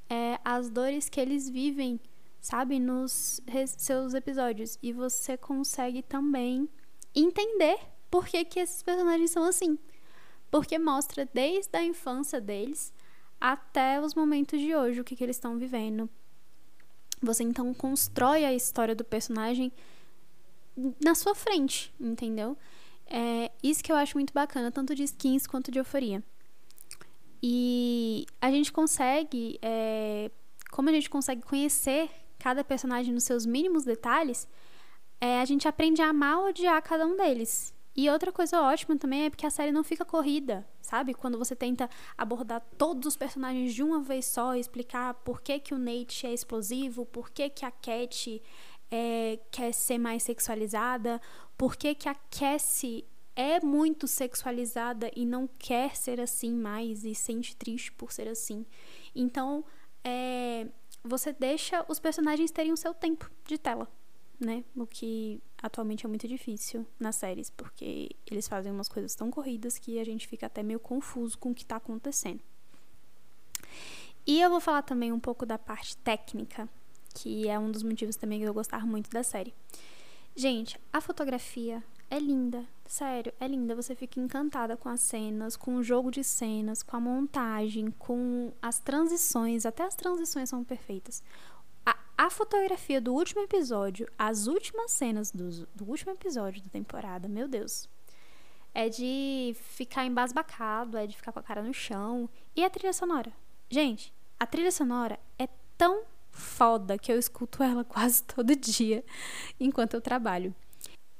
é, 0.09 0.39
as 0.43 0.69
dores 0.69 1.07
que 1.07 1.19
eles 1.21 1.47
vivem, 1.47 1.99
sabe, 2.41 2.79
nos 2.79 3.39
seus 3.77 4.13
episódios. 4.13 4.77
E 4.81 4.91
você 4.91 5.37
consegue 5.37 6.01
também 6.01 6.67
entender 7.13 7.79
por 8.09 8.25
que, 8.25 8.43
que 8.43 8.59
esses 8.59 8.81
personagens 8.83 9.31
são 9.31 9.43
assim 9.43 9.77
porque 10.55 10.79
mostra 10.79 11.27
desde 11.33 11.77
a 11.77 11.83
infância 11.83 12.39
deles 12.39 12.93
até 13.41 14.00
os 14.00 14.15
momentos 14.15 14.57
de 14.57 14.74
hoje, 14.74 15.01
o 15.01 15.03
que, 15.03 15.13
que 15.13 15.21
eles 15.21 15.35
estão 15.35 15.57
vivendo. 15.57 16.09
Você 17.21 17.43
então 17.43 17.74
constrói 17.74 18.45
a 18.45 18.53
história 18.53 18.95
do 18.95 19.03
personagem 19.03 19.69
na 21.03 21.13
sua 21.13 21.35
frente, 21.35 21.93
entendeu? 22.00 22.57
É 23.05 23.51
isso 23.62 23.83
que 23.83 23.91
eu 23.91 23.97
acho 23.97 24.15
muito 24.15 24.33
bacana, 24.33 24.71
tanto 24.71 24.95
de 24.95 25.03
skins 25.03 25.45
quanto 25.45 25.69
de 25.69 25.77
euforia. 25.77 26.24
E 27.43 28.25
a 28.39 28.50
gente 28.50 28.71
consegue, 28.71 29.59
é, 29.62 30.31
como 30.71 30.88
a 30.88 30.93
gente 30.93 31.09
consegue 31.09 31.41
conhecer 31.41 32.09
cada 32.39 32.63
personagem 32.63 33.13
nos 33.13 33.25
seus 33.25 33.45
mínimos 33.45 33.83
detalhes, 33.83 34.47
é, 35.19 35.41
a 35.41 35.43
gente 35.43 35.67
aprende 35.67 36.01
a 36.01 36.07
amar 36.07 36.38
ou 36.38 36.47
odiar 36.47 36.81
cada 36.81 37.05
um 37.05 37.17
deles. 37.17 37.75
E 37.95 38.09
outra 38.09 38.31
coisa 38.31 38.61
ótima 38.61 38.97
também 38.97 39.25
é 39.25 39.29
porque 39.29 39.45
a 39.45 39.49
série 39.49 39.71
não 39.71 39.83
fica 39.83 40.03
corrida, 40.03 40.67
sabe? 40.81 41.13
Quando 41.13 41.37
você 41.37 41.55
tenta 41.55 41.89
abordar 42.17 42.61
todos 42.77 43.07
os 43.07 43.15
personagens 43.15 43.73
de 43.73 43.81
uma 43.81 44.01
vez 44.01 44.25
só, 44.25 44.53
explicar 44.53 45.13
por 45.13 45.41
que, 45.41 45.59
que 45.59 45.73
o 45.73 45.77
Nate 45.77 46.27
é 46.27 46.33
explosivo, 46.33 47.05
por 47.05 47.29
que, 47.29 47.49
que 47.49 47.65
a 47.65 47.71
Cat 47.71 48.41
é, 48.91 49.39
quer 49.49 49.73
ser 49.73 49.97
mais 49.97 50.23
sexualizada, 50.23 51.21
por 51.57 51.77
que, 51.77 51.95
que 51.95 52.09
a 52.09 52.15
Cassie 52.15 53.05
é 53.35 53.59
muito 53.59 54.07
sexualizada 54.07 55.11
e 55.15 55.25
não 55.25 55.47
quer 55.47 55.95
ser 55.95 56.21
assim 56.21 56.53
mais 56.53 57.03
e 57.03 57.13
sente 57.13 57.55
triste 57.55 57.91
por 57.91 58.11
ser 58.11 58.27
assim. 58.27 58.65
Então, 59.13 59.63
é, 60.03 60.67
você 61.03 61.33
deixa 61.33 61.85
os 61.87 61.99
personagens 61.99 62.51
terem 62.51 62.71
o 62.71 62.77
seu 62.77 62.93
tempo 62.93 63.29
de 63.45 63.57
tela, 63.57 63.89
né? 64.39 64.63
O 64.75 64.87
que 64.87 65.41
atualmente 65.65 66.05
é 66.05 66.10
muito 66.10 66.27
difícil 66.27 66.86
nas 67.00 67.15
séries, 67.15 67.50
porque 67.50 68.12
eles 68.29 68.48
fazem 68.48 68.72
umas 68.72 68.88
coisas 68.88 69.15
tão 69.15 69.31
corridas 69.31 69.79
que 69.79 70.00
a 70.00 70.03
gente 70.03 70.27
fica 70.27 70.45
até 70.45 70.62
meio 70.62 70.79
confuso 70.79 71.38
com 71.38 71.50
o 71.51 71.55
que 71.55 71.63
está 71.63 71.77
acontecendo. 71.77 72.39
E 74.27 74.39
eu 74.39 74.50
vou 74.50 74.60
falar 74.60 74.84
também 74.84 75.12
um 75.12 75.19
pouco 75.19 75.45
da 75.45 75.57
parte 75.57 75.98
técnica, 75.98 76.69
que 77.13 77.48
é 77.48 77.57
um 77.57 77.72
dos 77.72 77.81
motivos 77.81 78.15
também 78.15 78.39
que 78.39 78.45
eu 78.45 78.53
gostar 78.53 78.86
muito 78.86 79.10
da 79.10 79.24
série. 79.24 79.53
Gente, 80.36 80.79
a 80.93 81.01
fotografia 81.01 81.84
é 82.10 82.19
linda, 82.19 82.65
sério, 82.86 83.34
é 83.39 83.48
linda. 83.48 83.75
Você 83.75 83.95
fica 83.95 84.19
encantada 84.19 84.77
com 84.77 84.89
as 84.89 85.00
cenas, 85.00 85.55
com 85.55 85.77
o 85.77 85.84
jogo 85.84 86.12
de 86.12 86.24
cenas, 86.24 86.84
com 86.84 86.95
a 86.95 87.00
montagem, 87.00 87.89
com 87.91 88.51
as 88.62 88.79
transições. 88.79 89.65
Até 89.65 89.84
as 89.84 89.95
transições 89.95 90.50
são 90.50 90.63
perfeitas. 90.63 91.24
A 92.17 92.29
fotografia 92.29 93.01
do 93.01 93.13
último 93.13 93.41
episódio, 93.41 94.10
as 94.17 94.48
últimas 94.48 94.91
cenas 94.91 95.31
do, 95.31 95.67
do 95.75 95.84
último 95.84 96.13
episódio 96.13 96.63
da 96.63 96.69
temporada, 96.69 97.27
meu 97.27 97.45
Deus. 97.45 97.89
É 98.74 98.88
de 98.88 99.53
ficar 99.60 100.05
embasbacado, 100.05 100.98
é 100.98 101.05
de 101.05 101.15
ficar 101.15 101.34
com 101.34 101.39
a 101.39 101.43
cara 101.43 101.62
no 101.62 101.74
chão. 101.74 102.29
E 102.55 102.63
a 102.63 102.69
trilha 102.69 102.93
sonora? 102.93 103.34
Gente, 103.69 104.13
a 104.39 104.45
trilha 104.45 104.72
sonora 104.72 105.19
é 105.38 105.50
tão 105.77 106.03
foda 106.31 106.98
que 106.98 107.12
eu 107.12 107.19
escuto 107.19 107.62
ela 107.62 107.84
quase 107.86 108.24
todo 108.24 108.55
dia 108.55 109.03
enquanto 109.60 109.95
eu 109.95 110.01
trabalho. 110.01 110.55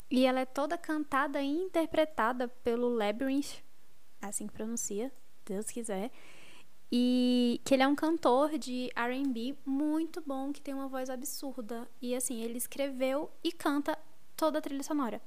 E 0.10 0.26
ela 0.26 0.40
é 0.40 0.46
toda 0.46 0.78
cantada 0.78 1.42
e 1.42 1.48
interpretada 1.48 2.48
pelo 2.48 2.88
Labyrinth, 2.88 3.64
assim 4.22 4.48
que 4.48 4.54
pronuncia, 4.54 5.12
Deus 5.46 5.70
quiser. 5.70 6.10
E 6.92 7.60
que 7.66 7.74
ele 7.74 7.84
é 7.84 7.88
um 7.88 7.96
cantor 7.96 8.58
de 8.58 8.90
R&B 8.96 9.56
muito 9.66 10.22
bom, 10.22 10.54
que 10.54 10.62
tem 10.62 10.74
uma 10.74 10.88
voz 10.88 11.10
absurda. 11.10 11.88
E 12.02 12.16
assim, 12.16 12.42
ele 12.42 12.58
escreveu 12.58 13.30
e 13.44 13.52
canta 13.52 13.98
toda 14.36 14.60
a 14.60 14.62
trilha 14.62 14.84
sonora. 14.84 15.22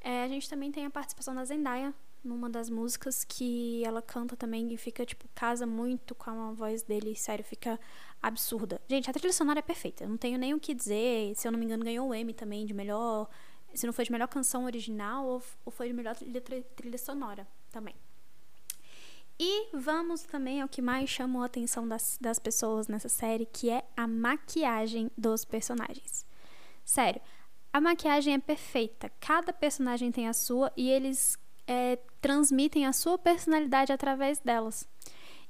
É, 0.00 0.22
a 0.22 0.28
gente 0.28 0.48
também 0.48 0.70
tem 0.70 0.86
a 0.86 0.90
participação 0.90 1.34
da 1.34 1.44
Zendaya 1.44 1.94
numa 2.26 2.50
das 2.50 2.68
músicas 2.68 3.24
que 3.24 3.84
ela 3.84 4.02
canta 4.02 4.36
também 4.36 4.72
e 4.72 4.76
fica, 4.76 5.06
tipo, 5.06 5.24
casa 5.34 5.66
muito 5.66 6.14
com 6.14 6.30
a 6.30 6.52
voz 6.52 6.82
dele, 6.82 7.14
sério, 7.14 7.44
fica 7.44 7.78
absurda. 8.20 8.80
Gente, 8.88 9.08
a 9.08 9.12
trilha 9.12 9.32
sonora 9.32 9.60
é 9.60 9.62
perfeita, 9.62 10.04
eu 10.04 10.08
não 10.08 10.16
tenho 10.16 10.38
nem 10.38 10.52
o 10.52 10.60
que 10.60 10.74
dizer, 10.74 11.34
se 11.36 11.46
eu 11.46 11.52
não 11.52 11.58
me 11.58 11.64
engano 11.64 11.84
ganhou 11.84 12.08
o 12.08 12.14
M 12.14 12.34
também 12.34 12.66
de 12.66 12.74
melhor, 12.74 13.28
se 13.72 13.86
não 13.86 13.92
foi 13.92 14.04
de 14.04 14.12
melhor 14.12 14.26
canção 14.28 14.64
original 14.64 15.24
ou, 15.26 15.42
ou 15.64 15.72
foi 15.72 15.86
de 15.88 15.92
melhor 15.92 16.16
trilha, 16.16 16.40
trilha 16.74 16.98
sonora 16.98 17.46
também. 17.70 17.94
E 19.38 19.68
vamos 19.76 20.22
também 20.22 20.62
ao 20.62 20.68
que 20.68 20.80
mais 20.80 21.10
chamou 21.10 21.42
a 21.42 21.46
atenção 21.46 21.86
das, 21.86 22.16
das 22.20 22.38
pessoas 22.38 22.88
nessa 22.88 23.08
série, 23.08 23.44
que 23.46 23.68
é 23.68 23.84
a 23.96 24.06
maquiagem 24.06 25.10
dos 25.16 25.44
personagens. 25.44 26.24
Sério, 26.84 27.20
a 27.72 27.80
maquiagem 27.80 28.34
é 28.34 28.38
perfeita. 28.38 29.10
Cada 29.20 29.52
personagem 29.52 30.10
tem 30.10 30.26
a 30.26 30.32
sua 30.32 30.72
e 30.76 30.88
eles 30.88 31.36
é, 31.66 31.98
transmitem 32.20 32.86
a 32.86 32.92
sua 32.92 33.18
personalidade 33.18 33.92
através 33.92 34.38
delas. 34.38 34.88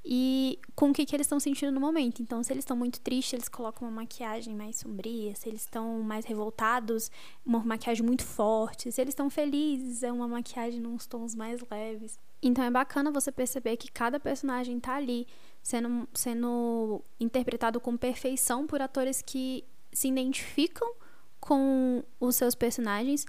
e 0.09 0.59
com 0.76 0.90
o 0.90 0.93
que, 0.93 1.05
que 1.05 1.16
eles 1.16 1.26
estão 1.26 1.40
sentindo 1.40 1.73
no 1.73 1.81
momento. 1.81 2.23
Então, 2.23 2.43
se 2.43 2.52
eles 2.52 2.62
estão 2.62 2.76
muito 2.76 3.00
tristes, 3.00 3.33
eles 3.33 3.49
colocam 3.49 3.88
uma 3.88 4.02
maquiagem 4.02 4.55
mais 4.55 4.76
sombria. 4.76 5.35
Se 5.35 5.49
eles 5.49 5.62
estão 5.62 6.00
mais 6.02 6.25
revoltados, 6.25 7.11
uma 7.45 7.59
maquiagem 7.64 8.05
muito 8.07 8.25
forte. 8.25 8.90
Se 8.93 9.00
eles 9.00 9.12
estão 9.12 9.28
felizes, 9.28 10.02
é 10.05 10.12
uma 10.12 10.28
maquiagem 10.28 10.81
nos 10.81 11.07
tons 11.07 11.35
mais 11.35 11.61
leves. 11.71 12.19
Então, 12.43 12.64
é 12.64 12.71
bacana 12.71 13.11
você 13.11 13.33
perceber 13.33 13.76
que 13.76 13.90
cada 13.90 14.21
personagem 14.21 14.78
tá 14.78 14.97
ali 14.97 15.26
sendo, 15.62 16.09
sendo 16.14 17.02
interpretado 17.19 17.81
com 17.81 17.97
perfeição 17.97 18.66
por 18.66 18.81
atores 18.81 19.23
que 19.23 19.64
se 19.93 20.09
identificam 20.09 20.93
com 21.40 22.05
os 22.21 22.37
seus 22.37 22.55
personagens, 22.55 23.25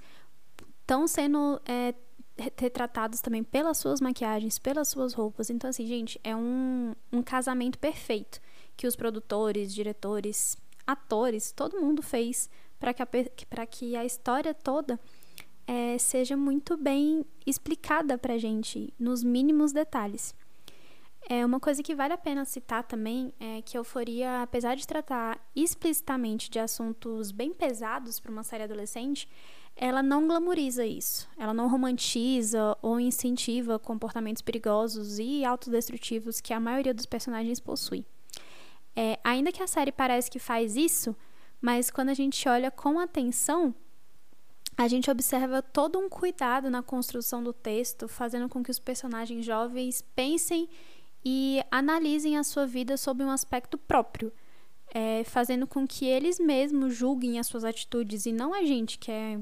estão 0.80 1.06
sendo 1.06 1.60
é, 1.66 1.94
retratados 2.56 3.20
também 3.20 3.42
pelas 3.42 3.78
suas 3.78 4.00
maquiagens, 4.00 4.58
pelas 4.58 4.88
suas 4.88 5.14
roupas. 5.14 5.50
Então, 5.50 5.70
assim, 5.70 5.86
gente, 5.86 6.20
é 6.22 6.34
um, 6.36 6.94
um 7.12 7.22
casamento 7.22 7.78
perfeito 7.78 8.40
que 8.76 8.86
os 8.86 8.94
produtores, 8.94 9.74
diretores, 9.74 10.56
atores, 10.86 11.52
todo 11.52 11.80
mundo 11.80 12.02
fez 12.02 12.48
para 12.78 12.94
que, 12.94 13.04
que 13.70 13.96
a 13.96 14.04
história 14.04 14.54
toda 14.54 14.98
é, 15.68 15.98
seja 15.98 16.34
muito 16.34 16.78
bem 16.78 17.26
explicada 17.46 18.16
pra 18.16 18.38
gente 18.38 18.90
nos 18.98 19.22
mínimos 19.22 19.70
detalhes. 19.70 20.34
É 21.28 21.44
uma 21.44 21.60
coisa 21.60 21.82
que 21.82 21.94
vale 21.94 22.14
a 22.14 22.18
pena 22.18 22.46
citar 22.46 22.82
também 22.84 23.34
é 23.38 23.60
que 23.60 23.76
Euforia, 23.76 24.40
apesar 24.40 24.76
de 24.76 24.86
tratar 24.86 25.38
explicitamente 25.54 26.50
de 26.50 26.58
assuntos 26.58 27.30
bem 27.30 27.52
pesados 27.52 28.18
para 28.18 28.32
uma 28.32 28.42
série 28.42 28.62
adolescente, 28.62 29.28
ela 29.76 30.02
não 30.02 30.26
glamoriza 30.26 30.86
isso. 30.86 31.28
Ela 31.36 31.52
não 31.52 31.68
romantiza 31.68 32.74
ou 32.80 32.98
incentiva 32.98 33.78
comportamentos 33.78 34.40
perigosos 34.40 35.18
e 35.18 35.44
autodestrutivos 35.44 36.40
que 36.40 36.54
a 36.54 36.60
maioria 36.60 36.94
dos 36.94 37.04
personagens 37.04 37.60
possui. 37.60 38.06
É, 38.96 39.18
ainda 39.22 39.52
que 39.52 39.62
a 39.62 39.66
série 39.66 39.92
parece 39.92 40.30
que 40.30 40.38
faz 40.38 40.76
isso, 40.76 41.14
mas 41.60 41.90
quando 41.90 42.08
a 42.08 42.14
gente 42.14 42.48
olha 42.48 42.70
com 42.70 42.98
atenção, 42.98 43.74
a 44.78 44.86
gente 44.86 45.10
observa 45.10 45.60
todo 45.60 45.98
um 45.98 46.08
cuidado 46.08 46.70
na 46.70 46.84
construção 46.84 47.42
do 47.42 47.52
texto, 47.52 48.06
fazendo 48.06 48.48
com 48.48 48.62
que 48.62 48.70
os 48.70 48.78
personagens 48.78 49.44
jovens 49.44 50.02
pensem 50.14 50.68
e 51.24 51.60
analisem 51.68 52.38
a 52.38 52.44
sua 52.44 52.64
vida 52.64 52.96
sob 52.96 53.24
um 53.24 53.30
aspecto 53.30 53.76
próprio, 53.76 54.32
é, 54.94 55.24
fazendo 55.24 55.66
com 55.66 55.84
que 55.84 56.06
eles 56.06 56.38
mesmos 56.38 56.94
julguem 56.94 57.40
as 57.40 57.48
suas 57.48 57.64
atitudes 57.64 58.24
e 58.24 58.30
não 58.30 58.54
a 58.54 58.62
gente 58.62 59.00
que 59.00 59.10
é 59.10 59.40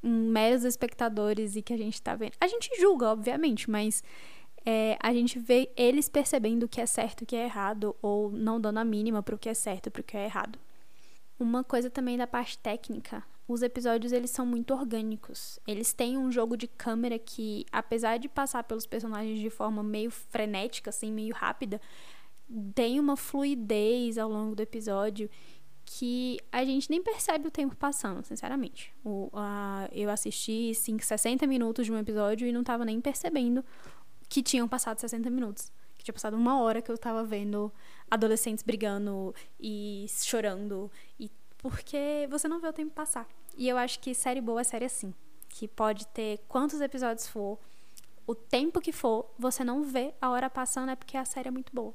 um, 0.00 0.30
meros 0.30 0.62
espectadores 0.62 1.56
e 1.56 1.62
que 1.62 1.72
a 1.72 1.76
gente 1.76 2.00
tá 2.00 2.14
vendo. 2.14 2.34
A 2.40 2.46
gente 2.46 2.70
julga, 2.80 3.10
obviamente, 3.10 3.68
mas 3.68 4.00
é, 4.64 4.96
a 5.02 5.12
gente 5.12 5.40
vê 5.40 5.72
eles 5.76 6.08
percebendo 6.08 6.66
o 6.66 6.68
que 6.68 6.80
é 6.80 6.86
certo 6.86 7.22
o 7.22 7.26
que 7.26 7.34
é 7.34 7.46
errado, 7.46 7.96
ou 8.00 8.30
não 8.30 8.60
dando 8.60 8.78
a 8.78 8.84
mínima 8.84 9.24
pro 9.24 9.36
que 9.36 9.48
é 9.48 9.54
certo 9.54 9.88
e 9.88 9.90
pro 9.90 10.04
que 10.04 10.16
é 10.16 10.24
errado. 10.24 10.56
Uma 11.36 11.64
coisa 11.64 11.90
também 11.90 12.16
da 12.16 12.28
parte 12.28 12.56
técnica, 12.58 13.24
os 13.52 13.62
episódios 13.62 14.12
eles 14.12 14.30
são 14.30 14.46
muito 14.46 14.72
orgânicos. 14.72 15.58
Eles 15.66 15.92
têm 15.92 16.16
um 16.16 16.32
jogo 16.32 16.56
de 16.56 16.66
câmera 16.66 17.18
que, 17.18 17.66
apesar 17.70 18.18
de 18.18 18.28
passar 18.28 18.64
pelos 18.64 18.86
personagens 18.86 19.38
de 19.38 19.50
forma 19.50 19.82
meio 19.82 20.10
frenética, 20.10 20.90
assim, 20.90 21.12
meio 21.12 21.34
rápida, 21.34 21.80
tem 22.74 22.98
uma 22.98 23.16
fluidez 23.16 24.18
ao 24.18 24.28
longo 24.28 24.54
do 24.54 24.62
episódio 24.62 25.28
que 25.84 26.38
a 26.50 26.64
gente 26.64 26.88
nem 26.88 27.02
percebe 27.02 27.48
o 27.48 27.50
tempo 27.50 27.76
passando, 27.76 28.24
sinceramente. 28.24 28.94
O, 29.04 29.28
a, 29.32 29.88
eu 29.92 30.08
assisti 30.10 30.74
5, 30.74 31.04
60 31.04 31.46
minutos 31.46 31.86
de 31.86 31.92
um 31.92 31.98
episódio 31.98 32.46
e 32.46 32.52
não 32.52 32.64
tava 32.64 32.84
nem 32.84 33.00
percebendo 33.00 33.64
que 34.28 34.42
tinham 34.42 34.66
passado 34.66 34.98
60 34.98 35.28
minutos. 35.28 35.70
Que 35.94 36.04
tinha 36.04 36.14
passado 36.14 36.34
uma 36.34 36.60
hora 36.60 36.80
que 36.80 36.90
eu 36.90 36.96
tava 36.96 37.22
vendo 37.24 37.72
adolescentes 38.10 38.64
brigando 38.64 39.34
e 39.60 40.06
chorando. 40.08 40.90
E 41.18 41.30
porque 41.58 42.26
você 42.30 42.48
não 42.48 42.60
vê 42.60 42.68
o 42.68 42.72
tempo 42.72 42.92
passar. 42.92 43.28
E 43.56 43.68
eu 43.68 43.76
acho 43.76 43.98
que 44.00 44.14
série 44.14 44.40
boa 44.40 44.60
é 44.60 44.64
série 44.64 44.84
assim. 44.84 45.14
Que 45.48 45.68
pode 45.68 46.06
ter 46.08 46.40
quantos 46.48 46.80
episódios 46.80 47.28
for, 47.28 47.58
o 48.26 48.34
tempo 48.34 48.80
que 48.80 48.92
for, 48.92 49.26
você 49.38 49.64
não 49.64 49.82
vê 49.82 50.14
a 50.20 50.30
hora 50.30 50.48
passando 50.48 50.90
é 50.90 50.96
porque 50.96 51.16
a 51.16 51.24
série 51.24 51.48
é 51.48 51.50
muito 51.50 51.72
boa. 51.74 51.92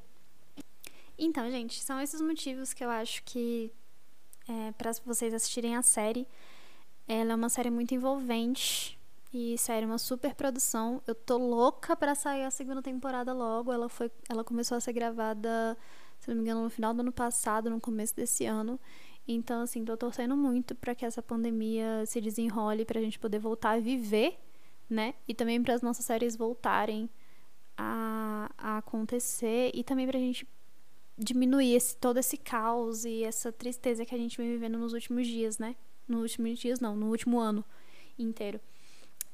Então, 1.18 1.50
gente, 1.50 1.80
são 1.82 2.00
esses 2.00 2.20
motivos 2.20 2.72
que 2.72 2.84
eu 2.84 2.90
acho 2.90 3.22
que 3.24 3.72
é, 4.46 4.72
para 4.72 4.92
vocês 5.04 5.34
assistirem 5.34 5.74
a 5.74 5.82
série. 5.82 6.26
Ela 7.06 7.32
é 7.32 7.34
uma 7.34 7.48
série 7.48 7.70
muito 7.70 7.94
envolvente 7.94 8.98
e 9.32 9.56
série 9.58 9.86
uma 9.86 9.98
super 9.98 10.34
produção. 10.34 11.02
Eu 11.06 11.14
tô 11.14 11.38
louca 11.38 11.96
para 11.96 12.14
sair 12.14 12.44
a 12.44 12.50
segunda 12.50 12.82
temporada 12.82 13.32
logo. 13.32 13.72
Ela 13.72 13.88
foi, 13.88 14.10
ela 14.28 14.44
começou 14.44 14.76
a 14.76 14.80
ser 14.80 14.92
gravada, 14.92 15.76
se 16.20 16.28
não 16.28 16.36
me 16.36 16.42
engano, 16.42 16.62
no 16.62 16.70
final 16.70 16.94
do 16.94 17.00
ano 17.00 17.12
passado, 17.12 17.70
no 17.70 17.80
começo 17.80 18.14
desse 18.14 18.44
ano. 18.44 18.78
Então, 19.30 19.60
assim, 19.60 19.84
tô 19.84 19.94
torcendo 19.94 20.34
muito 20.34 20.74
para 20.74 20.94
que 20.94 21.04
essa 21.04 21.22
pandemia 21.22 22.06
se 22.06 22.18
desenrole 22.18 22.86
pra 22.86 22.98
gente 22.98 23.18
poder 23.18 23.38
voltar 23.38 23.72
a 23.72 23.80
viver, 23.80 24.38
né? 24.88 25.14
E 25.28 25.34
também 25.34 25.62
para 25.62 25.74
as 25.74 25.82
nossas 25.82 26.06
séries 26.06 26.34
voltarem 26.34 27.10
a, 27.76 28.50
a 28.56 28.78
acontecer 28.78 29.70
e 29.74 29.84
também 29.84 30.06
pra 30.06 30.18
gente 30.18 30.48
diminuir 31.18 31.74
esse, 31.74 31.94
todo 31.94 32.16
esse 32.16 32.38
caos 32.38 33.04
e 33.04 33.22
essa 33.22 33.52
tristeza 33.52 34.06
que 34.06 34.14
a 34.14 34.18
gente 34.18 34.38
vem 34.38 34.50
vivendo 34.50 34.78
nos 34.78 34.94
últimos 34.94 35.26
dias, 35.26 35.58
né? 35.58 35.76
Nos 36.08 36.22
últimos 36.22 36.58
dias, 36.58 36.80
não, 36.80 36.96
no 36.96 37.10
último 37.10 37.38
ano 37.38 37.62
inteiro. 38.18 38.58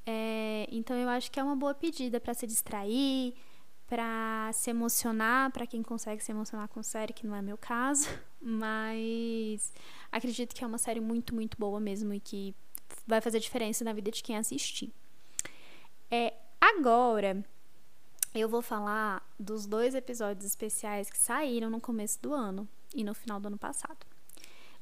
É, 0.04 0.66
então 0.72 0.96
eu 0.96 1.08
acho 1.08 1.30
que 1.30 1.38
é 1.38 1.42
uma 1.42 1.54
boa 1.54 1.72
pedida 1.72 2.18
para 2.18 2.34
se 2.34 2.48
distrair, 2.48 3.32
para 3.86 4.50
se 4.52 4.70
emocionar, 4.70 5.50
para 5.52 5.66
quem 5.66 5.82
consegue 5.82 6.22
se 6.22 6.32
emocionar 6.32 6.68
com 6.68 6.82
série, 6.82 7.12
que 7.12 7.26
não 7.26 7.34
é 7.34 7.42
meu 7.42 7.56
caso, 7.56 8.08
mas 8.40 9.72
acredito 10.10 10.54
que 10.54 10.64
é 10.64 10.66
uma 10.66 10.78
série 10.78 11.00
muito, 11.00 11.34
muito 11.34 11.56
boa 11.58 11.78
mesmo 11.78 12.12
e 12.14 12.20
que 12.20 12.54
vai 13.06 13.20
fazer 13.20 13.40
diferença 13.40 13.84
na 13.84 13.92
vida 13.92 14.10
de 14.10 14.22
quem 14.22 14.36
assistir. 14.36 14.92
É, 16.10 16.34
agora, 16.60 17.44
eu 18.34 18.48
vou 18.48 18.62
falar 18.62 19.24
dos 19.38 19.66
dois 19.66 19.94
episódios 19.94 20.44
especiais 20.44 21.10
que 21.10 21.18
saíram 21.18 21.70
no 21.70 21.80
começo 21.80 22.20
do 22.20 22.32
ano 22.32 22.68
e 22.94 23.04
no 23.04 23.14
final 23.14 23.38
do 23.38 23.48
ano 23.48 23.58
passado. 23.58 24.06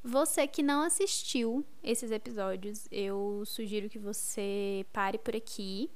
Você 0.03 0.45
que 0.47 0.61
não 0.61 0.81
assistiu 0.81 1.65
esses 1.81 2.11
episódios, 2.11 2.87
eu 2.91 3.43
sugiro 3.45 3.89
que 3.89 3.97
você 3.97 4.85
pare 4.91 5.17
por 5.17 5.35
aqui 5.35 5.89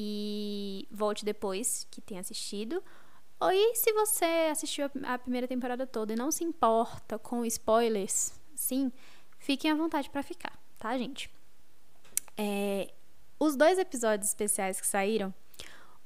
e 0.00 0.86
volte 0.92 1.24
depois 1.24 1.84
que 1.90 2.00
tenha 2.00 2.20
assistido. 2.20 2.80
Ou 3.40 3.50
e 3.50 3.74
se 3.74 3.92
você 3.92 4.48
assistiu 4.48 4.88
a 5.02 5.18
primeira 5.18 5.48
temporada 5.48 5.88
toda 5.88 6.12
e 6.12 6.16
não 6.16 6.30
se 6.30 6.44
importa 6.44 7.18
com 7.18 7.44
spoilers, 7.44 8.32
sim, 8.54 8.92
fiquem 9.40 9.72
à 9.72 9.74
vontade 9.74 10.08
para 10.08 10.22
ficar, 10.22 10.56
tá, 10.78 10.96
gente? 10.96 11.28
É, 12.36 12.92
os 13.40 13.56
dois 13.56 13.76
episódios 13.76 14.28
especiais 14.28 14.80
que 14.80 14.86
saíram 14.86 15.34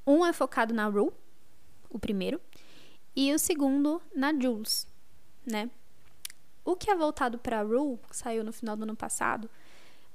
um 0.07 0.25
é 0.25 0.33
focado 0.33 0.73
na 0.73 0.87
Rue, 0.87 1.13
o 1.91 1.99
primeiro, 1.99 2.41
e 3.15 3.31
o 3.35 3.39
segundo 3.39 4.01
na 4.17 4.33
Jules, 4.33 4.87
né? 5.45 5.71
O 6.65 6.77
que 6.77 6.91
é 6.91 6.97
voltado 6.97 7.37
para 7.37 7.61
Rue, 7.61 7.99
que 8.09 8.17
saiu 8.17 8.43
no 8.43 8.55
final 8.55 8.75
do 8.75 8.85
ano 8.85 8.97
passado, 8.97 9.51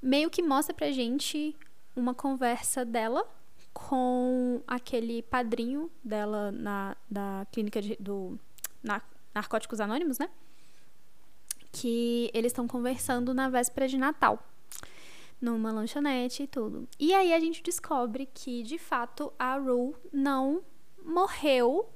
meio 0.02 0.28
que 0.30 0.42
mostra 0.42 0.74
pra 0.74 0.90
gente 0.90 1.56
uma 1.94 2.12
conversa 2.12 2.84
dela 2.84 3.37
com 3.72 4.62
aquele 4.66 5.22
padrinho 5.22 5.90
dela 6.02 6.50
na 6.52 6.96
da 7.10 7.46
clínica 7.52 7.80
de, 7.80 7.96
do 8.00 8.38
na, 8.82 9.00
Narcóticos 9.34 9.80
Anônimos, 9.80 10.18
né? 10.18 10.28
Que 11.70 12.30
eles 12.34 12.52
estão 12.52 12.66
conversando 12.66 13.32
na 13.32 13.48
véspera 13.48 13.86
de 13.86 13.98
Natal 13.98 14.42
numa 15.40 15.70
lanchonete 15.70 16.42
e 16.42 16.46
tudo. 16.46 16.88
E 16.98 17.14
aí 17.14 17.32
a 17.32 17.40
gente 17.40 17.62
descobre 17.62 18.28
que, 18.32 18.62
de 18.62 18.78
fato, 18.78 19.32
a 19.38 19.56
Rue 19.56 19.94
não 20.12 20.62
morreu 21.04 21.88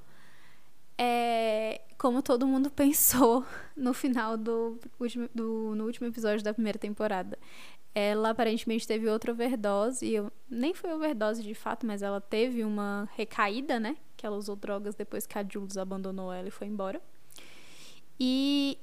é, 0.97 1.81
como 1.99 2.23
todo 2.23 2.47
mundo 2.47 2.71
pensou 2.75 3.45
no 3.77 3.93
final 3.93 4.37
do 4.37 4.79
do, 5.35 5.75
no 5.75 5.85
último 5.85 6.07
episódio 6.07 6.45
da 6.45 6.55
primeira 6.55 6.79
temporada. 6.79 7.39
Ela 7.95 8.31
aparentemente 8.31 8.87
teve 8.87 9.09
outra 9.09 9.33
overdose, 9.33 10.07
e 10.07 10.15
eu, 10.15 10.33
nem 10.49 10.73
foi 10.73 10.93
overdose 10.95 11.43
de 11.43 11.55
fato, 11.55 11.87
mas 11.87 12.03
ela 12.03 12.21
teve 12.21 12.65
uma 12.65 13.09
recaída, 13.15 13.79
né? 13.79 13.97
Que 14.17 14.25
ela 14.25 14.37
usou 14.37 14.57
drogas 14.57 14.95
depois 14.95 15.27
que 15.27 15.39
a 15.39 15.47
Jules 15.47 15.77
abandonou 15.77 16.33
ela 16.33 16.49
e 16.49 16.51
foi 16.51 16.67
embora. 16.67 17.03
E 18.19 18.79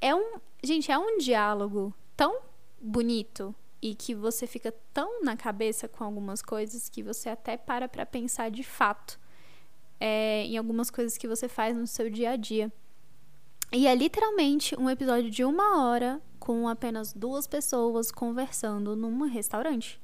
é 0.00 0.14
um. 0.14 0.38
Gente, 0.62 0.90
é 0.90 0.98
um 0.98 1.18
diálogo 1.18 1.94
tão 2.16 2.40
bonito 2.80 3.54
e 3.80 3.94
que 3.94 4.14
você 4.14 4.46
fica 4.46 4.72
tão 4.92 5.22
na 5.22 5.36
cabeça 5.36 5.86
com 5.86 6.04
algumas 6.04 6.42
coisas 6.42 6.88
que 6.88 7.02
você 7.02 7.28
até 7.28 7.56
para 7.56 7.88
para 7.88 8.04
pensar 8.04 8.50
de 8.50 8.62
fato 8.62 9.18
é, 10.00 10.44
em 10.44 10.56
algumas 10.56 10.90
coisas 10.90 11.16
que 11.16 11.28
você 11.28 11.48
faz 11.48 11.76
no 11.76 11.86
seu 11.86 12.10
dia 12.10 12.30
a 12.30 12.36
dia. 12.36 12.72
E 13.72 13.86
é 13.86 13.94
literalmente 13.94 14.78
um 14.78 14.88
episódio 14.88 15.30
de 15.30 15.44
uma 15.44 15.84
hora 15.84 16.20
com 16.46 16.68
apenas 16.68 17.12
duas 17.12 17.44
pessoas 17.44 18.12
conversando 18.12 18.94
num 18.94 19.26
restaurante. 19.26 20.00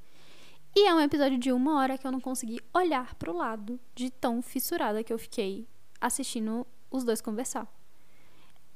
E 0.75 0.89
é 0.89 0.93
um 0.93 0.99
episódio 0.99 1.39
de 1.39 1.53
uma 1.53 1.79
hora 1.79 1.97
que 1.97 2.05
eu 2.05 2.11
não 2.11 2.21
consegui 2.21 2.61
olhar 2.75 3.15
pro 3.15 3.33
lado 3.33 3.79
de 3.95 4.11
tão 4.11 4.43
fissurada 4.43 5.05
que 5.05 5.13
eu 5.13 5.19
fiquei 5.21 5.69
assistindo 6.01 6.67
os 6.91 7.05
dois 7.05 7.21
conversar. 7.21 7.73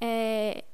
É, 0.00 0.64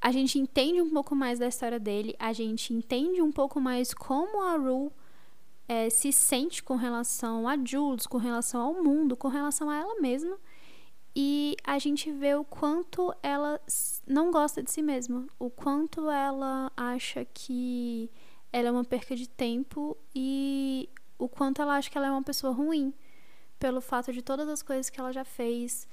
a 0.00 0.12
gente 0.12 0.38
entende 0.38 0.80
um 0.80 0.90
pouco 0.90 1.16
mais 1.16 1.40
da 1.40 1.48
história 1.48 1.80
dele, 1.80 2.14
a 2.16 2.32
gente 2.32 2.72
entende 2.72 3.20
um 3.20 3.32
pouco 3.32 3.60
mais 3.60 3.92
como 3.92 4.40
a 4.44 4.54
Rue 4.54 4.92
é, 5.66 5.90
se 5.90 6.12
sente 6.12 6.62
com 6.62 6.76
relação 6.76 7.48
a 7.48 7.56
Jules, 7.56 8.06
com 8.06 8.18
relação 8.18 8.60
ao 8.60 8.74
mundo, 8.74 9.16
com 9.16 9.26
relação 9.26 9.68
a 9.68 9.74
ela 9.74 10.00
mesma. 10.00 10.38
E 11.14 11.56
a 11.64 11.78
gente 11.78 12.10
vê 12.12 12.34
o 12.34 12.44
quanto 12.44 13.14
ela 13.22 13.60
não 14.06 14.30
gosta 14.30 14.62
de 14.62 14.70
si 14.70 14.80
mesma, 14.80 15.26
o 15.38 15.50
quanto 15.50 16.08
ela 16.08 16.70
acha 16.76 17.24
que 17.24 18.10
ela 18.52 18.68
é 18.68 18.70
uma 18.70 18.84
perca 18.84 19.16
de 19.16 19.28
tempo 19.28 19.96
e 20.14 20.88
o 21.18 21.28
quanto 21.28 21.60
ela 21.60 21.76
acha 21.76 21.90
que 21.90 21.98
ela 21.98 22.06
é 22.06 22.10
uma 22.10 22.22
pessoa 22.22 22.52
ruim, 22.52 22.94
pelo 23.58 23.80
fato 23.80 24.12
de 24.12 24.22
todas 24.22 24.48
as 24.48 24.62
coisas 24.62 24.88
que 24.88 25.00
ela 25.00 25.12
já 25.12 25.24
fez 25.24 25.88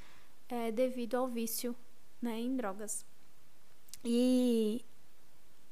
é, 0.47 0.71
devido 0.71 1.15
ao 1.15 1.27
vício 1.27 1.75
né, 2.21 2.39
em 2.39 2.55
drogas. 2.55 3.05
E 4.05 4.85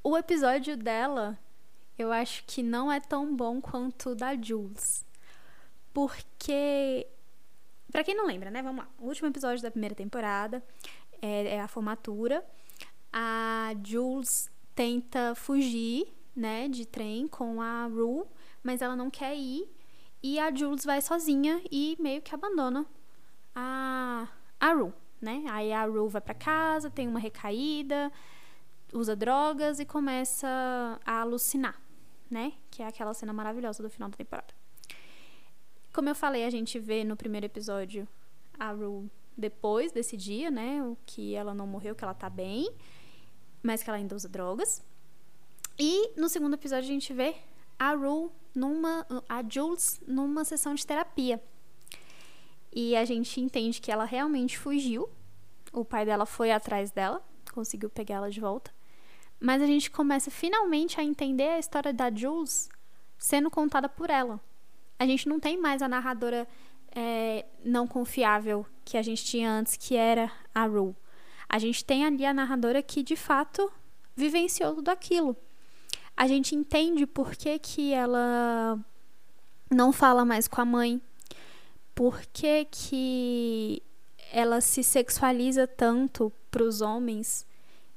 o 0.04 0.18
episódio 0.18 0.76
dela 0.76 1.40
eu 1.98 2.12
acho 2.12 2.44
que 2.46 2.62
não 2.62 2.92
é 2.92 3.00
tão 3.00 3.36
bom 3.36 3.62
quanto 3.62 4.10
o 4.10 4.16
da 4.16 4.36
Jules. 4.36 5.06
Porque, 5.94 7.08
para 7.96 8.04
quem 8.04 8.14
não 8.14 8.26
lembra, 8.26 8.52
né? 8.52 8.62
Vamos 8.62 8.84
lá. 8.84 8.90
O 9.00 9.06
último 9.06 9.30
episódio 9.30 9.64
da 9.64 9.72
primeira 9.72 9.96
temporada 9.96 10.62
é, 11.22 11.56
é 11.56 11.62
a 11.62 11.68
formatura. 11.70 12.46
A 13.10 13.74
Jules 13.86 14.52
tenta 14.76 15.34
fugir, 15.34 16.06
né, 16.36 16.68
de 16.68 16.86
trem 16.86 17.26
com 17.26 17.62
a 17.62 17.86
Rue, 17.86 18.26
mas 18.62 18.82
ela 18.82 18.98
não 18.98 19.10
quer 19.10 19.38
ir. 19.38 19.74
E 20.22 20.38
a 20.38 20.54
Jules 20.54 20.84
vai 20.84 21.02
sozinha 21.02 21.62
e 21.72 21.96
meio 21.98 22.22
que 22.22 22.36
abandona 22.36 22.86
a, 23.56 24.28
a 24.60 24.74
Rue, 24.74 24.92
né? 25.22 25.46
Aí 25.48 25.72
a 25.72 25.86
Rue 25.86 26.10
vai 26.10 26.20
para 26.20 26.34
casa, 26.34 26.90
tem 26.90 27.08
uma 27.08 27.20
recaída, 27.20 28.12
usa 28.92 29.16
drogas 29.16 29.80
e 29.80 29.86
começa 29.86 31.00
a 31.06 31.22
alucinar 31.22 31.80
né? 32.30 32.54
Que 32.70 32.82
é 32.82 32.88
aquela 32.88 33.14
cena 33.14 33.32
maravilhosa 33.32 33.82
do 33.82 33.90
final 33.90 34.10
da 34.10 34.18
temporada. 34.18 34.54
Como 35.96 36.10
eu 36.10 36.16
falei, 36.16 36.44
a 36.44 36.50
gente 36.50 36.78
vê 36.78 37.06
no 37.06 37.16
primeiro 37.16 37.46
episódio 37.46 38.06
a 38.60 38.70
Rue 38.72 39.10
depois 39.38 39.94
desse 39.94 40.18
dia, 40.18 40.52
né? 40.52 40.84
O 40.84 40.98
que 41.06 41.34
ela 41.34 41.54
não 41.54 41.66
morreu, 41.66 41.96
que 41.96 42.04
ela 42.04 42.14
tá 42.14 42.30
bem, 42.30 42.70
mas 43.64 43.82
que 43.82 43.90
ela 43.90 43.98
ainda 43.98 44.14
usa 44.14 44.28
drogas. 44.28 44.84
E 45.80 46.12
no 46.20 46.28
segundo 46.28 46.56
episódio 46.56 46.90
a 46.90 46.94
gente 46.94 47.14
vê 47.14 47.38
a 47.80 47.94
Rue 47.94 48.30
numa. 48.54 49.08
a 49.30 49.42
Jules 49.48 50.02
numa 50.06 50.44
sessão 50.44 50.76
de 50.76 50.86
terapia. 50.86 51.42
E 52.74 52.94
a 52.94 53.06
gente 53.06 53.40
entende 53.40 53.80
que 53.80 53.90
ela 53.90 54.04
realmente 54.04 54.60
fugiu. 54.60 55.10
O 55.72 55.86
pai 55.86 56.06
dela 56.06 56.26
foi 56.26 56.52
atrás 56.52 56.92
dela, 56.92 57.26
conseguiu 57.54 57.90
pegar 57.90 58.16
ela 58.16 58.30
de 58.30 58.42
volta. 58.42 58.70
Mas 59.40 59.62
a 59.62 59.66
gente 59.66 59.90
começa 59.90 60.30
finalmente 60.30 61.00
a 61.00 61.04
entender 61.06 61.48
a 61.48 61.60
história 61.60 61.94
da 61.94 62.14
Jules 62.14 62.68
sendo 63.18 63.50
contada 63.50 63.88
por 63.88 64.10
ela. 64.10 64.42
A 64.98 65.06
gente 65.06 65.28
não 65.28 65.40
tem 65.40 65.58
mais 65.58 65.82
a 65.82 65.88
narradora 65.88 66.48
é, 66.96 67.46
não 67.64 67.88
confiável 67.88 68.66
que 68.84 68.98
a 68.98 69.02
gente 69.02 69.24
tinha 69.26 69.52
antes, 69.52 69.76
que 69.76 69.96
era 69.96 70.32
a 70.54 70.66
Rue. 70.66 70.96
A 71.50 71.60
gente 71.60 71.84
tem 71.84 72.06
ali 72.06 72.26
a 72.26 72.34
narradora 72.34 72.82
que 72.82 73.04
de 73.04 73.16
fato 73.16 73.72
vivenciou 74.16 74.76
tudo 74.76 74.90
aquilo. 74.90 75.36
A 76.16 76.28
gente 76.28 76.56
entende 76.56 77.06
por 77.06 77.36
que, 77.36 77.60
que 77.60 77.92
ela 77.92 78.80
não 79.70 79.92
fala 79.92 80.24
mais 80.24 80.48
com 80.48 80.62
a 80.62 80.66
mãe, 80.66 81.02
por 81.94 82.22
que, 82.32 82.66
que 82.66 83.84
ela 84.32 84.62
se 84.62 84.84
sexualiza 84.84 85.68
tanto 85.68 86.32
para 86.50 86.64
os 86.64 86.82
homens 86.82 87.46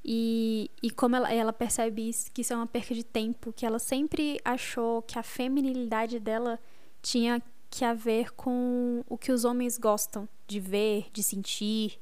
e, 0.04 0.70
e 0.82 0.90
como 0.90 1.16
ela, 1.16 1.32
ela 1.32 1.52
percebe 1.52 2.08
isso, 2.08 2.30
que 2.32 2.40
isso 2.40 2.52
é 2.52 2.56
uma 2.56 2.66
perca 2.66 2.94
de 2.94 3.04
tempo, 3.04 3.52
que 3.52 3.66
ela 3.66 3.78
sempre 3.78 4.40
achou 4.44 5.02
que 5.02 5.18
a 5.18 5.22
feminilidade 5.22 6.18
dela 6.18 6.58
tinha 7.02 7.42
que 7.70 7.84
a 7.84 7.94
ver 7.94 8.32
com 8.32 9.04
o 9.08 9.18
que 9.18 9.30
os 9.30 9.44
homens 9.44 9.78
gostam 9.78 10.28
de 10.46 10.58
ver, 10.58 11.08
de 11.12 11.22
sentir, 11.22 11.98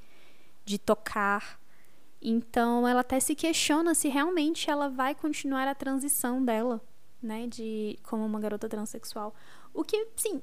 de 0.65 0.79
tocar. 0.79 1.61
Então 2.21 2.87
ela 2.87 3.01
até 3.01 3.21
se 3.21 3.35
questiona 3.35 3.95
se 3.95 4.09
realmente 4.09 4.71
ela 4.71 4.89
vai 4.89 5.15
continuar 5.15 5.69
a 5.69 5.75
transição 5.75 6.45
dela, 6.45 6.81
né, 7.23 7.47
de 7.47 7.99
como 8.03 8.25
uma 8.25 8.41
garota 8.41 8.69
transexual. 8.69 9.35
O 9.75 9.85
que, 9.85 10.09
sim, 10.17 10.41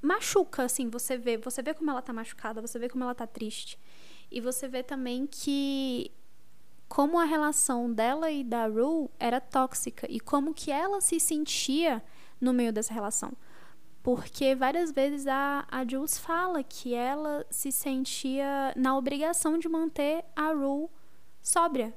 machuca, 0.00 0.64
assim, 0.64 0.88
você 0.88 1.16
vê, 1.16 1.36
você 1.36 1.62
vê 1.62 1.74
como 1.74 1.90
ela 1.90 2.02
tá 2.02 2.12
machucada, 2.12 2.60
você 2.60 2.78
vê 2.78 2.88
como 2.88 3.04
ela 3.04 3.14
tá 3.14 3.26
triste. 3.26 3.78
E 4.30 4.40
você 4.40 4.68
vê 4.68 4.82
também 4.82 5.26
que 5.26 6.10
como 6.88 7.18
a 7.18 7.24
relação 7.24 7.92
dela 7.92 8.30
e 8.30 8.42
da 8.42 8.66
Rue 8.66 9.10
era 9.18 9.40
tóxica 9.40 10.06
e 10.10 10.18
como 10.18 10.54
que 10.54 10.70
ela 10.70 11.00
se 11.00 11.20
sentia 11.20 12.02
no 12.40 12.52
meio 12.52 12.72
dessa 12.72 12.94
relação. 12.94 13.32
Porque 14.02 14.54
várias 14.54 14.92
vezes 14.92 15.26
a, 15.26 15.66
a 15.70 15.86
Jules 15.86 16.18
fala 16.18 16.62
que 16.62 16.94
ela 16.94 17.44
se 17.50 17.70
sentia 17.72 18.72
na 18.76 18.96
obrigação 18.96 19.58
de 19.58 19.68
manter 19.68 20.24
a 20.34 20.52
Rue 20.52 20.88
sóbria. 21.42 21.94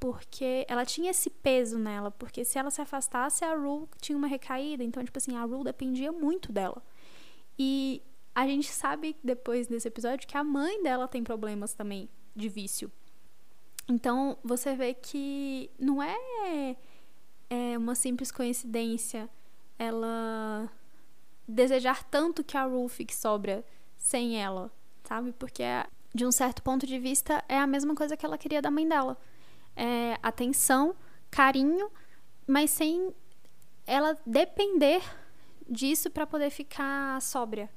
Porque 0.00 0.64
ela 0.68 0.84
tinha 0.84 1.10
esse 1.10 1.28
peso 1.28 1.78
nela. 1.78 2.10
Porque 2.10 2.44
se 2.44 2.58
ela 2.58 2.70
se 2.70 2.80
afastasse, 2.80 3.44
a 3.44 3.54
Rue 3.54 3.88
tinha 4.00 4.16
uma 4.16 4.26
recaída. 4.26 4.82
Então, 4.82 5.04
tipo 5.04 5.18
assim, 5.18 5.36
a 5.36 5.44
Rue 5.44 5.64
dependia 5.64 6.10
muito 6.10 6.52
dela. 6.52 6.82
E 7.58 8.02
a 8.34 8.46
gente 8.46 8.68
sabe 8.68 9.16
depois 9.22 9.66
desse 9.66 9.88
episódio 9.88 10.26
que 10.26 10.36
a 10.36 10.44
mãe 10.44 10.82
dela 10.82 11.08
tem 11.08 11.22
problemas 11.24 11.74
também 11.74 12.08
de 12.34 12.48
vício. 12.48 12.90
Então, 13.88 14.38
você 14.44 14.76
vê 14.76 14.94
que 14.94 15.70
não 15.78 16.02
é, 16.02 16.76
é 17.50 17.76
uma 17.76 17.94
simples 17.94 18.30
coincidência 18.30 19.28
ela 19.78 20.70
desejar 21.48 22.04
tanto 22.04 22.44
que 22.44 22.56
a 22.56 22.64
Rue 22.64 22.88
fique 22.88 23.14
sobra 23.14 23.64
sem 23.96 24.40
ela, 24.40 24.70
sabe? 25.02 25.32
Porque, 25.32 25.64
de 26.14 26.26
um 26.26 26.30
certo 26.30 26.62
ponto 26.62 26.86
de 26.86 26.98
vista, 26.98 27.42
é 27.48 27.58
a 27.58 27.66
mesma 27.66 27.94
coisa 27.94 28.16
que 28.16 28.26
ela 28.26 28.36
queria 28.36 28.60
da 28.60 28.70
mãe 28.70 28.86
dela. 28.86 29.16
É 29.74 30.18
atenção, 30.22 30.94
carinho, 31.30 31.90
mas 32.46 32.70
sem 32.70 33.14
ela 33.86 34.18
depender 34.26 35.02
disso 35.68 36.10
para 36.10 36.26
poder 36.26 36.50
ficar 36.50 37.20
sóbria. 37.22 37.70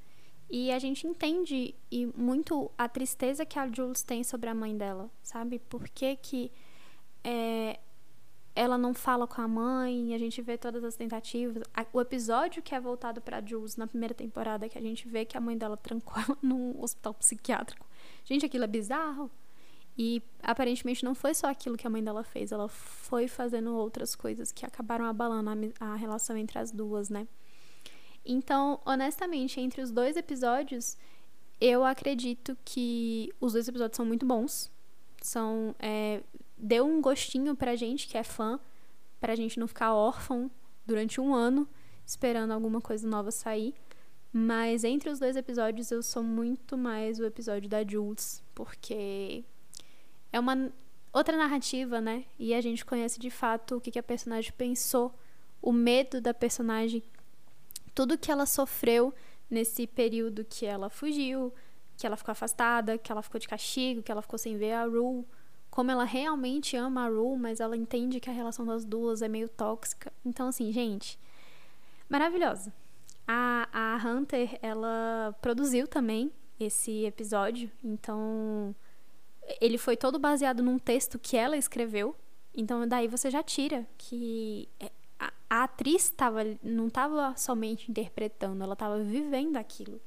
E 0.50 0.70
a 0.70 0.80
gente 0.80 1.08
entende 1.08 1.74
e 1.90 2.06
muito 2.08 2.70
a 2.78 2.90
tristeza 2.90 3.46
que 3.46 3.58
a 3.58 3.72
Jules 3.72 4.04
tem 4.04 4.22
sobre 4.22 4.50
a 4.50 4.54
mãe 4.54 4.76
dela, 4.76 5.10
sabe? 5.24 5.60
Por 5.60 5.88
que, 5.88 6.18
que 6.18 6.52
é, 7.24 7.80
ela 8.62 8.78
não 8.78 8.94
fala 8.94 9.26
com 9.26 9.42
a 9.42 9.48
mãe, 9.48 10.14
a 10.14 10.20
gente 10.20 10.40
vê 10.40 10.56
todas 10.56 10.84
as 10.84 10.96
tentativas. 10.96 11.64
O 11.92 12.00
episódio 12.00 12.62
que 12.62 12.76
é 12.76 12.80
voltado 12.80 13.20
para 13.20 13.44
Jules 13.44 13.76
na 13.76 13.88
primeira 13.88 14.14
temporada, 14.14 14.70
que 14.70 14.78
a 14.78 14.82
gente 14.82 15.08
vê 15.08 15.26
que 15.26 15.36
a 15.36 15.42
mãe 15.42 15.58
dela 15.58 15.76
trancou 15.76 16.22
ela 16.22 16.38
num 16.44 16.80
hospital 16.80 17.12
psiquiátrico. 17.16 17.84
Gente, 18.24 18.46
aquilo 18.46 18.64
é 18.64 18.68
bizarro. 18.68 19.32
E 19.98 20.22
aparentemente 20.44 21.04
não 21.04 21.16
foi 21.16 21.34
só 21.34 21.48
aquilo 21.48 21.76
que 21.76 21.88
a 21.88 21.90
mãe 21.90 22.04
dela 22.04 22.24
fez, 22.24 22.52
ela 22.52 22.70
foi 22.70 23.28
fazendo 23.28 23.76
outras 23.76 24.16
coisas 24.16 24.52
que 24.52 24.64
acabaram 24.64 25.06
abalando 25.06 25.74
a, 25.80 25.94
a 25.94 25.96
relação 25.96 26.38
entre 26.38 26.60
as 26.60 26.72
duas, 26.72 27.10
né? 27.10 27.28
Então, 28.24 28.80
honestamente, 28.86 29.60
entre 29.60 29.82
os 29.82 29.90
dois 29.92 30.16
episódios, 30.16 30.96
eu 31.60 31.84
acredito 31.84 32.56
que 32.64 33.34
os 33.42 33.54
dois 33.54 33.68
episódios 33.68 33.98
são 33.98 34.06
muito 34.06 34.24
bons. 34.24 34.72
São. 35.20 35.76
É, 35.80 36.22
deu 36.62 36.86
um 36.86 37.02
gostinho 37.02 37.56
pra 37.56 37.76
gente 37.76 38.08
que 38.08 38.18
é 38.18 38.24
fã, 38.24 38.60
pra 39.20 39.36
gente 39.36 39.60
não 39.60 39.68
ficar 39.68 39.94
órfão 39.94 40.50
durante 40.86 41.20
um 41.20 41.34
ano 41.34 41.68
esperando 42.06 42.52
alguma 42.52 42.80
coisa 42.80 43.08
nova 43.08 43.32
sair. 43.32 43.74
Mas 44.32 44.84
entre 44.84 45.10
os 45.10 45.20
dois 45.20 45.36
episódios 45.36 45.92
eu 45.92 46.02
sou 46.02 46.24
muito 46.24 46.78
mais 46.78 47.20
o 47.20 47.26
episódio 47.26 47.68
da 47.68 47.84
Jules, 47.86 48.44
porque 48.56 49.44
é 50.32 50.40
uma 50.40 50.72
outra 51.12 51.36
narrativa, 51.36 52.00
né? 52.00 52.26
E 52.40 52.54
a 52.54 52.62
gente 52.62 52.86
conhece 52.86 53.20
de 53.20 53.30
fato 53.30 53.78
o 53.78 53.82
que, 53.82 53.98
a 53.98 54.04
personagem 54.04 54.54
pensou, 54.54 55.14
o 55.62 55.74
medo 55.74 56.22
da 56.22 56.34
personagem 56.34 57.04
tudo 57.94 58.18
que 58.18 58.32
ela 58.32 58.46
sofreu 58.46 59.14
nesse 59.50 59.86
período 59.86 60.46
que 60.46 60.66
ela 60.66 60.90
fugiu, 60.90 61.54
que 61.98 62.08
ela 62.08 62.16
ficou 62.16 62.32
afastada, 62.32 62.98
que 62.98 63.12
ela 63.12 63.22
ficou 63.22 63.38
de 63.38 63.50
castigo, 63.50 64.02
que 64.02 64.12
ela 64.12 64.22
ficou 64.22 64.40
sem 64.40 64.58
ver 64.58 64.72
a 64.72 64.86
Rue, 64.86 65.26
como 65.72 65.90
ela 65.90 66.04
realmente 66.04 66.76
ama 66.76 67.06
a 67.06 67.08
Rue, 67.08 67.38
mas 67.38 67.62
ela 67.62 67.78
entende 67.78 68.20
que 68.20 68.30
a 68.30 68.34
relação 68.34 68.66
das 68.66 68.84
duas 68.84 69.22
é 69.22 69.30
meio 69.30 69.48
tóxica. 69.48 70.12
Então, 70.24 70.50
assim, 70.50 70.70
gente, 70.72 71.18
maravilhosa. 72.10 72.74
A, 73.26 73.70
a 73.72 73.96
Hunter, 74.06 74.60
ela 74.62 75.34
produziu 75.42 75.88
também 75.88 76.30
esse 76.60 77.06
episódio, 77.06 77.72
então 77.82 78.76
ele 79.62 79.78
foi 79.78 79.96
todo 79.96 80.20
baseado 80.20 80.62
num 80.62 80.78
texto 80.78 81.18
que 81.18 81.38
ela 81.38 81.56
escreveu. 81.56 82.16
Então, 82.54 82.86
daí 82.86 83.08
você 83.08 83.32
já 83.32 83.42
tira 83.42 83.88
que 83.98 84.68
é, 84.78 84.92
a 85.50 85.64
atriz 85.64 86.10
tava, 86.10 86.42
não 86.62 86.88
estava 86.88 87.34
somente 87.38 87.90
interpretando, 87.90 88.62
ela 88.62 88.74
estava 88.74 89.02
vivendo 89.02 89.56
aquilo. 89.56 90.02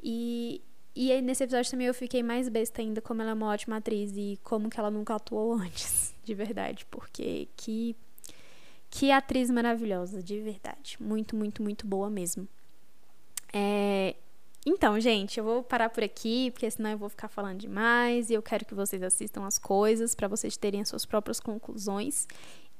E 0.00 0.62
E 0.94 1.12
aí, 1.12 1.22
nesse 1.22 1.44
episódio 1.44 1.70
também 1.70 1.86
eu 1.86 1.94
fiquei 1.94 2.22
mais 2.22 2.48
besta 2.48 2.82
ainda 2.82 3.00
como 3.00 3.22
ela 3.22 3.30
é 3.30 3.34
uma 3.34 3.46
ótima 3.46 3.76
atriz 3.76 4.12
e 4.16 4.38
como 4.42 4.68
que 4.68 4.78
ela 4.78 4.90
nunca 4.90 5.14
atuou 5.14 5.54
antes, 5.60 6.14
de 6.24 6.34
verdade, 6.34 6.84
porque 6.90 7.48
que 7.56 7.96
que 8.92 9.12
atriz 9.12 9.48
maravilhosa, 9.50 10.20
de 10.20 10.40
verdade, 10.40 10.96
muito, 11.00 11.36
muito, 11.36 11.62
muito 11.62 11.86
boa 11.86 12.10
mesmo. 12.10 12.48
É, 13.52 14.16
então, 14.66 14.98
gente, 15.00 15.38
eu 15.38 15.44
vou 15.44 15.62
parar 15.62 15.88
por 15.90 16.02
aqui, 16.02 16.50
porque 16.50 16.68
senão 16.70 16.90
eu 16.90 16.98
vou 16.98 17.08
ficar 17.08 17.28
falando 17.28 17.58
demais 17.60 18.30
e 18.30 18.34
eu 18.34 18.42
quero 18.42 18.64
que 18.64 18.74
vocês 18.74 19.00
assistam 19.02 19.46
as 19.46 19.58
coisas 19.58 20.14
para 20.14 20.26
vocês 20.26 20.56
terem 20.56 20.80
as 20.80 20.88
suas 20.88 21.06
próprias 21.06 21.38
conclusões 21.38 22.26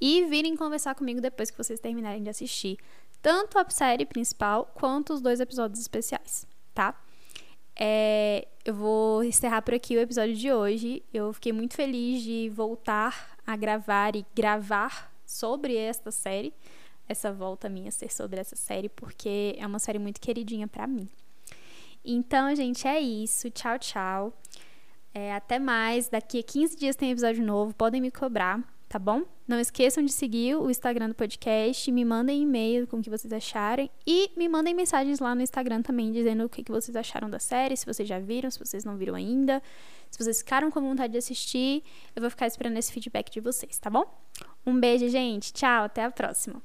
e 0.00 0.24
virem 0.26 0.56
conversar 0.56 0.94
comigo 0.94 1.20
depois 1.20 1.50
que 1.50 1.56
vocês 1.56 1.78
terminarem 1.78 2.22
de 2.22 2.28
assistir 2.28 2.76
tanto 3.22 3.58
a 3.58 3.68
série 3.70 4.04
principal 4.04 4.70
quanto 4.74 5.12
os 5.12 5.20
dois 5.20 5.40
episódios 5.40 5.80
especiais, 5.80 6.46
tá? 6.74 7.00
É, 7.82 8.46
eu 8.62 8.74
vou 8.74 9.24
encerrar 9.24 9.62
por 9.62 9.72
aqui 9.72 9.96
o 9.96 10.00
episódio 10.00 10.36
de 10.36 10.52
hoje. 10.52 11.02
Eu 11.14 11.32
fiquei 11.32 11.50
muito 11.50 11.74
feliz 11.74 12.22
de 12.22 12.50
voltar 12.50 13.34
a 13.46 13.56
gravar 13.56 14.14
e 14.14 14.26
gravar 14.34 15.10
sobre 15.24 15.74
esta 15.74 16.10
série. 16.10 16.52
Essa 17.08 17.32
volta 17.32 17.70
minha 17.70 17.90
ser 17.90 18.12
sobre 18.12 18.38
essa 18.38 18.54
série, 18.54 18.90
porque 18.90 19.56
é 19.58 19.66
uma 19.66 19.78
série 19.78 19.98
muito 19.98 20.20
queridinha 20.20 20.68
para 20.68 20.86
mim. 20.86 21.08
Então, 22.04 22.54
gente, 22.54 22.86
é 22.86 23.00
isso. 23.00 23.50
Tchau, 23.50 23.78
tchau. 23.78 24.32
É, 25.14 25.34
até 25.34 25.58
mais. 25.58 26.10
Daqui 26.10 26.40
a 26.40 26.42
15 26.42 26.76
dias 26.76 26.94
tem 26.94 27.10
episódio 27.10 27.42
novo. 27.42 27.72
Podem 27.72 28.00
me 28.00 28.10
cobrar 28.10 28.62
tá 28.90 28.98
bom? 28.98 29.22
Não 29.50 29.58
esqueçam 29.58 30.04
de 30.04 30.12
seguir 30.12 30.54
o 30.54 30.70
Instagram 30.70 31.08
do 31.08 31.14
podcast, 31.16 31.90
me 31.90 32.04
mandem 32.04 32.40
e-mail 32.40 32.86
com 32.86 32.98
o 32.98 33.02
que 33.02 33.10
vocês 33.10 33.32
acharem 33.32 33.90
e 34.06 34.30
me 34.36 34.48
mandem 34.48 34.72
mensagens 34.72 35.18
lá 35.18 35.34
no 35.34 35.42
Instagram 35.42 35.82
também 35.82 36.12
dizendo 36.12 36.44
o 36.44 36.48
que 36.48 36.62
vocês 36.70 36.94
acharam 36.94 37.28
da 37.28 37.40
série, 37.40 37.76
se 37.76 37.84
vocês 37.84 38.08
já 38.08 38.20
viram, 38.20 38.48
se 38.48 38.60
vocês 38.60 38.84
não 38.84 38.96
viram 38.96 39.16
ainda, 39.16 39.60
se 40.08 40.22
vocês 40.22 40.38
ficaram 40.38 40.70
com 40.70 40.80
vontade 40.80 41.14
de 41.14 41.18
assistir, 41.18 41.82
eu 42.14 42.20
vou 42.20 42.30
ficar 42.30 42.46
esperando 42.46 42.76
esse 42.76 42.92
feedback 42.92 43.28
de 43.28 43.40
vocês, 43.40 43.76
tá 43.80 43.90
bom? 43.90 44.04
Um 44.64 44.78
beijo, 44.78 45.08
gente. 45.08 45.52
Tchau, 45.52 45.82
até 45.82 46.04
a 46.04 46.12
próxima. 46.12 46.62